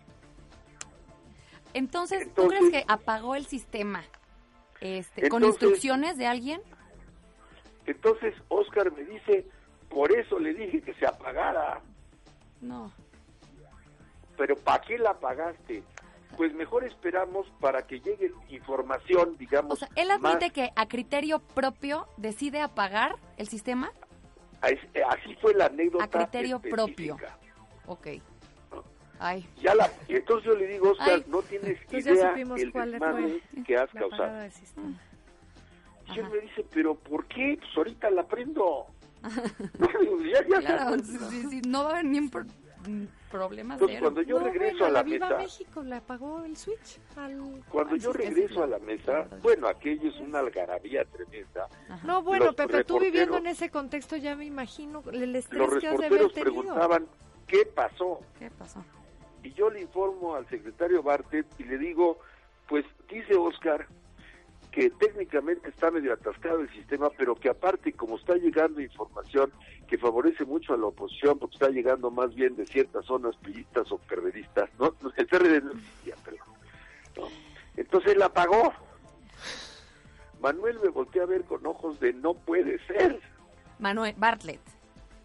[1.74, 4.04] Entonces, ¿tú crees que apagó el sistema
[4.80, 6.62] este, con instrucciones de alguien?
[7.86, 9.46] Entonces Oscar me dice,
[9.90, 11.82] por eso le dije que se apagara,
[12.62, 12.92] No.
[14.38, 15.84] pero ¿para qué la apagaste?
[16.38, 19.74] Pues mejor esperamos para que llegue información, digamos.
[19.74, 23.92] O sea, él más- admite que a criterio propio decide apagar el sistema.
[24.62, 24.68] a-
[25.14, 26.04] Así fue la anécdota.
[26.06, 27.38] A criterio específica.
[27.86, 28.08] Ok.
[29.20, 31.24] Ay, Ya la, y entonces yo le digo, Oscar, Ay.
[31.28, 34.34] no tienes Pues ya idea supimos el cuál desmadre fue que has la causado.
[34.38, 35.00] del sistema.
[36.14, 37.58] Y él me dice, pero ¿por qué?
[37.60, 38.86] Pues ahorita la prendo.
[39.80, 42.06] No, ya, ya claro, sí, sí, no va a haber
[43.32, 46.56] problemas Entonces, cuando yo No, regreso bueno, a la Viva mesa, México le apagó el
[46.58, 47.00] switch.
[47.16, 51.68] al- cuando yo regreso a la la mesa, bueno, aquello es una algarabía tremenda.
[51.90, 52.06] Ajá.
[52.06, 55.80] No, bueno, Los Pepe, tú viviendo en ese contexto ya me imagino el estrés Los
[55.80, 56.42] que has de haber tenido.
[56.42, 57.08] preguntaban
[57.48, 58.84] qué pasó ¿Qué pasó?
[59.44, 62.18] y yo le informo al secretario Bartet y le digo,
[62.68, 63.88] pues dice Oscar
[64.74, 69.54] que técnicamente está medio atascado el sistema, pero que aparte como está llegando información
[69.88, 73.92] que favorece mucho a la oposición, porque está llegando más bien de ciertas zonas pillistas
[73.92, 74.96] o perredistas, ¿no?
[75.16, 76.48] El PRD no existía, perdón.
[77.18, 77.28] ¿no?
[77.78, 78.74] Entonces la apagó.
[80.42, 83.22] Manuel me volteó a ver con ojos de no puede ser,
[83.78, 84.60] Manuel Bartlett.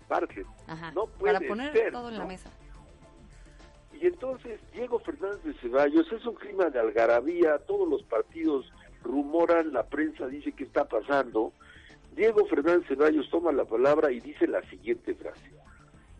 [0.09, 0.47] Bartet.
[0.67, 0.93] Ajá.
[0.93, 2.51] No puede Para poner ser, todo en la mesa.
[3.95, 8.71] Y entonces Diego Fernández de Ceballos es un clima de algarabía, todos los partidos
[9.03, 11.53] rumoran, la prensa dice que está pasando.
[12.15, 15.53] Diego Fernández Ceballos toma la palabra y dice la siguiente frase.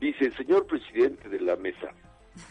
[0.01, 1.93] Dice, señor presidente de la mesa,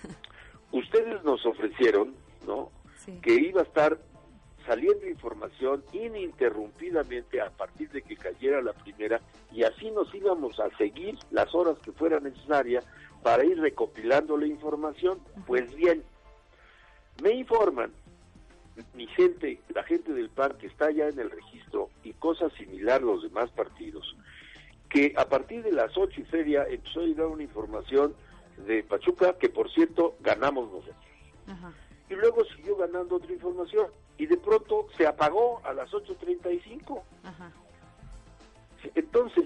[0.71, 2.13] ustedes nos ofrecieron,
[2.45, 2.71] ¿no?
[3.05, 3.19] Sí.
[3.21, 3.97] Que iba a estar
[4.65, 9.21] saliendo información ininterrumpidamente a partir de que cayera la primera
[9.53, 12.85] y así nos íbamos a seguir las horas que fueran necesarias
[13.23, 15.19] para ir recopilando la información.
[15.45, 16.03] Pues bien,
[17.23, 17.93] me informan
[18.93, 23.01] mi gente, la gente del PAN que está ya en el registro y cosas similar
[23.01, 24.15] los demás partidos,
[24.89, 28.13] que a partir de las ocho y feria empezó a llegar una información
[28.65, 30.95] de Pachuca que por cierto ganamos nosotros
[31.47, 31.71] Ajá.
[32.09, 37.03] y luego siguió ganando otra información y de pronto se apagó a las 8.35.
[37.23, 37.51] Ajá.
[38.95, 39.45] Entonces,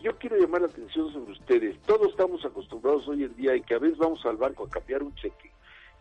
[0.00, 1.80] yo quiero llamar la atención sobre ustedes.
[1.82, 5.02] Todos estamos acostumbrados hoy en día y que a veces vamos al banco a cambiar
[5.02, 5.53] un cheque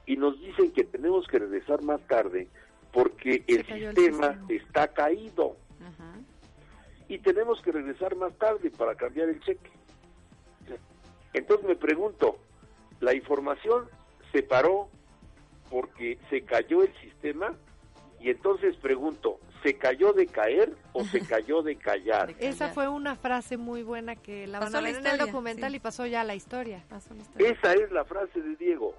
[0.06, 2.47] y nos dicen que tenemos que regresar más tarde
[2.91, 6.14] porque el sistema está caído Ajá.
[7.08, 9.72] y tenemos que regresar más tarde para cambiar el cheque.
[11.34, 12.38] Entonces me pregunto,
[12.99, 13.86] ¿la información
[14.32, 14.89] se paró
[15.70, 17.54] porque se cayó el sistema?
[18.20, 22.36] Y entonces pregunto, ¿se cayó de caer o se cayó de callar?
[22.36, 25.72] De Esa fue una frase muy buena que la van Pasó la en el documental
[25.72, 25.78] sí.
[25.78, 26.84] y pasó ya a la historia.
[26.88, 27.49] Pasó la historia.
[27.49, 28.93] Esa es la frase de Diego.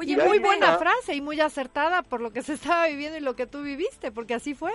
[0.00, 3.36] Oye, muy buena frase y muy acertada por lo que se estaba viviendo y lo
[3.36, 4.72] que tú viviste, porque así fue.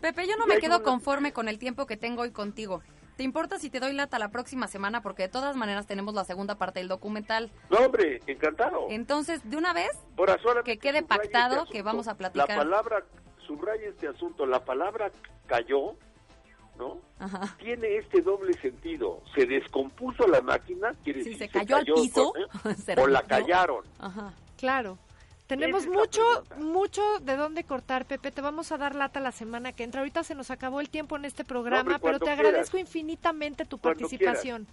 [0.00, 2.80] Pepe, yo no me quedo conforme con el tiempo que tengo hoy contigo.
[3.16, 5.02] ¿Te importa si te doy lata la próxima semana?
[5.02, 7.50] Porque de todas maneras tenemos la segunda parte del documental.
[7.68, 8.86] No, hombre, encantado.
[8.90, 9.90] Entonces, de una vez,
[10.64, 11.72] que quede pactado este asunto.
[11.72, 12.48] que vamos a platicar.
[12.48, 13.04] La palabra,
[13.44, 15.10] subraya este asunto, la palabra
[15.48, 15.96] cayó,
[16.78, 16.98] ¿no?
[17.18, 17.56] Ajá.
[17.58, 19.20] Tiene este doble sentido.
[19.34, 22.74] Se descompuso la máquina, quiere Si decir se cayó al piso, con- ¿eh?
[22.76, 23.84] se o la callaron.
[23.98, 24.32] Ajá.
[24.58, 24.98] Claro.
[25.46, 26.56] Tenemos es mucho, pregunta.
[26.56, 28.30] mucho de dónde cortar, Pepe.
[28.30, 30.02] Te vamos a dar lata la semana que entra.
[30.02, 32.38] Ahorita se nos acabó el tiempo en este programa, pero te quieras.
[32.40, 34.66] agradezco infinitamente tu Cuando participación.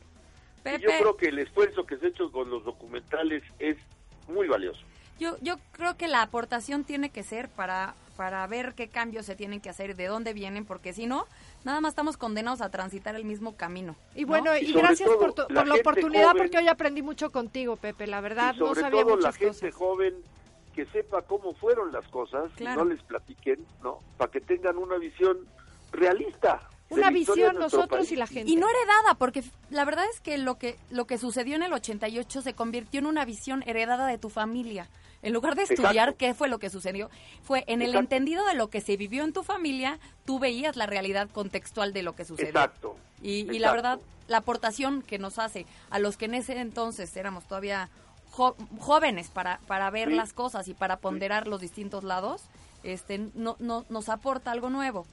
[0.63, 3.77] Pepe, yo creo que el esfuerzo que se ha hecho con los documentales es
[4.27, 4.81] muy valioso.
[5.17, 9.35] yo, yo creo que la aportación tiene que ser para, para ver qué cambios se
[9.35, 11.25] tienen que hacer y de dónde vienen, porque si no,
[11.63, 13.95] nada más estamos condenados a transitar el mismo camino.
[14.15, 14.27] Y ¿no?
[14.27, 17.31] bueno, Y gracias todo, por, tu- la por la oportunidad, joven- porque hoy aprendí mucho
[17.31, 18.07] contigo, Pepe.
[18.07, 19.75] La verdad, y no sobre sabía todo la muchas gente cosas.
[19.75, 20.13] joven
[20.73, 22.81] que sepa cómo fueron las cosas Claro.
[22.81, 23.99] y no les platiquen, ¿no?
[24.17, 25.37] Para que tengan una visión
[25.91, 26.61] realista.
[26.89, 28.11] Una la visión nosotros país.
[28.11, 28.51] y la gente.
[28.51, 31.73] Y no heredada, porque la verdad es que lo que lo que sucedió en el
[31.73, 34.87] 88 se convirtió en una visión heredada de tu familia.
[35.25, 36.17] En lugar de estudiar Exacto.
[36.19, 37.09] qué fue lo que sucedió,
[37.41, 37.99] fue en el Exacto.
[37.99, 42.03] entendido de lo que se vivió en tu familia, tú veías la realidad contextual de
[42.03, 42.49] lo que sucedió.
[42.49, 42.95] Exacto.
[43.23, 47.45] Y, la verdad, la aportación que nos hace a los que en ese entonces éramos
[47.47, 47.89] todavía
[48.29, 50.13] jo- jóvenes para, para ver Sí.
[50.15, 52.43] las cosas y para ponderar los distintos lados,
[52.83, 55.07] este no, no, nos aporta algo nuevo.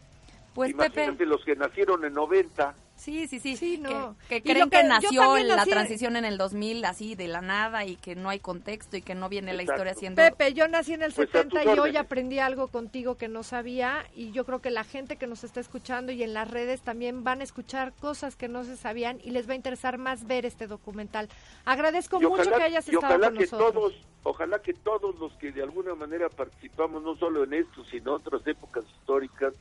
[0.55, 2.75] Pues Imagínate Pepe, los que nacieron en 90.
[3.03, 4.17] Sí, sí, sí, Sí, no.
[4.29, 7.85] que, creen que que, nació la nací- transición en el 2000 así de la nada
[7.85, 10.23] y que no hay contexto y que no viene la historia siendo...
[10.23, 13.29] Pepe, yo nací en el Pues a tus 70 y hoy aprendí algo contigo que
[13.29, 16.51] no sabía y yo creo que la gente que nos está escuchando y en las
[16.51, 19.99] redes también van a escuchar cosas que no se sabían y les va a interesar
[19.99, 21.29] más ver este documental.
[21.65, 23.73] Agradezco y mucho ojalá, que hayas estado ojalá con que nosotros.
[23.73, 28.17] todos, ojalá que todos los que de alguna manera participamos, no solo en esto, sino
[28.17, 29.55] en otras épocas históricas,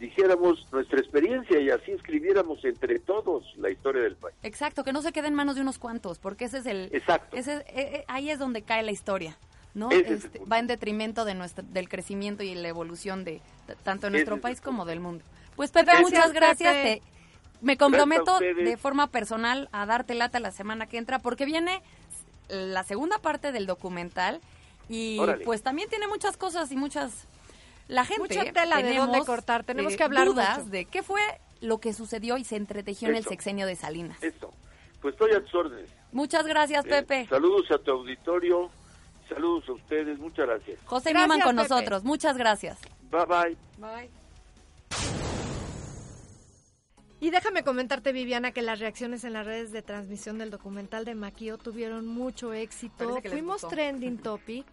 [0.00, 4.34] dijéramos nuestra experiencia y así escribiéramos entre todos la historia del país.
[4.42, 6.88] Exacto, que no se quede en manos de unos cuantos, porque ese es el...
[6.92, 7.36] Exacto.
[7.36, 9.36] ese, eh, eh, ahí es donde cae la historia,
[9.74, 9.90] ¿no?
[9.90, 13.42] Es Este, va en detrimento de nuestro, del crecimiento y la evolución de,
[13.84, 15.22] tanto de nuestro Ese país como del mundo.
[15.54, 16.74] Pues Pepe, muchas gracias.
[16.74, 17.02] Pepe.
[17.04, 17.20] Te-
[17.60, 21.82] me comprometo de forma personal a darte lata la semana que entra, porque viene
[22.48, 24.40] la segunda parte del documental
[24.88, 25.44] y Órale.
[25.44, 27.26] pues también tiene muchas cosas y muchas...
[27.90, 30.70] La gente Mucha tela de dónde cortar, tenemos eh, que hablar dudas mucho.
[30.70, 31.20] de qué fue
[31.60, 34.22] lo que sucedió y se entretejió en el sexenio de Salinas.
[34.22, 34.52] Eso.
[35.02, 35.90] Pues estoy a tus órdenes.
[36.12, 37.26] Muchas gracias, Eh, Pepe.
[37.28, 38.70] saludos a tu auditorio,
[39.28, 40.78] saludos a ustedes, muchas gracias.
[40.84, 41.68] José Gracias, Newman con Pepe.
[41.68, 42.04] nosotros.
[42.04, 42.78] Muchas gracias.
[43.10, 43.56] Bye bye.
[43.78, 44.10] Bye.
[47.22, 51.14] Y déjame comentarte, Viviana, que las reacciones en las redes de transmisión del documental de
[51.14, 53.18] Maquio tuvieron mucho éxito.
[53.28, 54.64] Fuimos trending topic.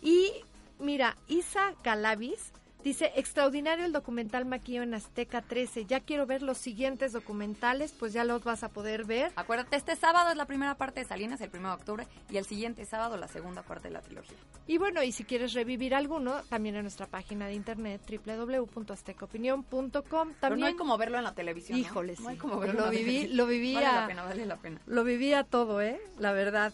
[0.00, 0.32] Y
[0.80, 2.52] mira, Isa Calabis
[2.84, 5.84] dice, extraordinario el documental Maquio en Azteca 13.
[5.86, 9.32] Ya quiero ver los siguientes documentales, pues ya los vas a poder ver.
[9.36, 12.44] Acuérdate, este sábado es la primera parte de Salinas, el 1 de octubre, y el
[12.44, 14.36] siguiente sábado la segunda parte de la trilogía.
[14.66, 20.00] Y bueno, y si quieres revivir alguno, también en nuestra página de internet www.aztecaopinión.com.
[20.02, 21.78] Pero También no hay como verlo en la televisión.
[21.78, 21.84] ¿no?
[21.86, 22.40] Híjole, No hay sí.
[22.40, 23.36] como verlo Lo en la viví- televisión.
[23.36, 24.80] lo viví Vale a- la pena, vale la pena.
[24.86, 26.00] Lo vivía todo, ¿eh?
[26.18, 26.72] La verdad.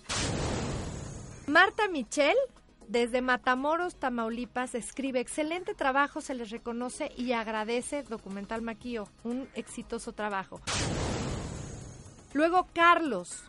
[1.46, 2.36] Marta Michel,
[2.88, 10.12] desde Matamoros, Tamaulipas, escribe, excelente trabajo, se les reconoce y agradece Documental Maquío, un exitoso
[10.12, 10.60] trabajo.
[12.32, 13.44] Luego Carlos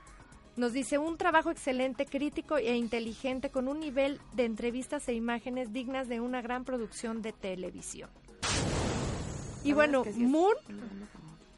[0.58, 5.72] nos dice, un trabajo excelente, crítico e inteligente con un nivel de entrevistas e imágenes
[5.72, 8.10] dignas de una gran producción de televisión.
[9.64, 10.56] Y bueno, Moon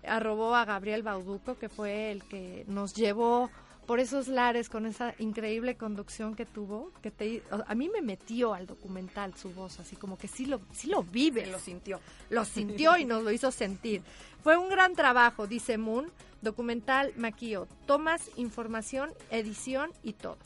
[0.05, 3.49] arrobó a Gabriel Bauduco, que fue el que nos llevó
[3.91, 8.53] por esos lares con esa increíble conducción que tuvo, que te, a mí me metió
[8.53, 11.99] al documental su voz, así como que sí lo, sí lo vive, Se lo sintió.
[12.29, 14.01] lo sintió y nos lo hizo sentir.
[14.43, 16.09] Fue un gran trabajo, dice Moon,
[16.41, 20.37] documental Maquío, tomas, información, edición y todo.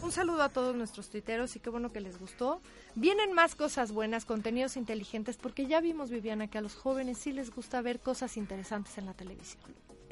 [0.00, 2.60] Un saludo a todos nuestros tuiteros y qué bueno que les gustó.
[2.94, 7.32] Vienen más cosas buenas, contenidos inteligentes, porque ya vimos, Viviana, que a los jóvenes sí
[7.32, 9.64] les gusta ver cosas interesantes en la televisión.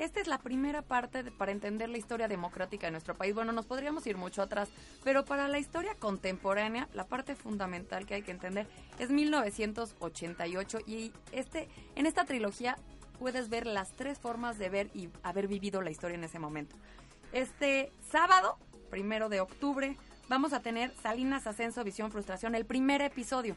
[0.02, 3.36] Esta es la primera parte para entender la historia democrática de nuestro país.
[3.36, 4.68] Bueno, nos podríamos ir mucho atrás,
[5.04, 8.66] pero para la historia contemporánea, la parte fundamental que hay que entender
[8.98, 12.76] es 1988 y este en esta trilogía
[13.20, 16.74] puedes ver las tres formas de ver y haber vivido la historia en ese momento.
[17.30, 18.58] Este sábado,
[18.90, 19.96] primero de octubre,
[20.28, 23.54] vamos a tener Salinas Ascenso, Visión, Frustración, el primer episodio.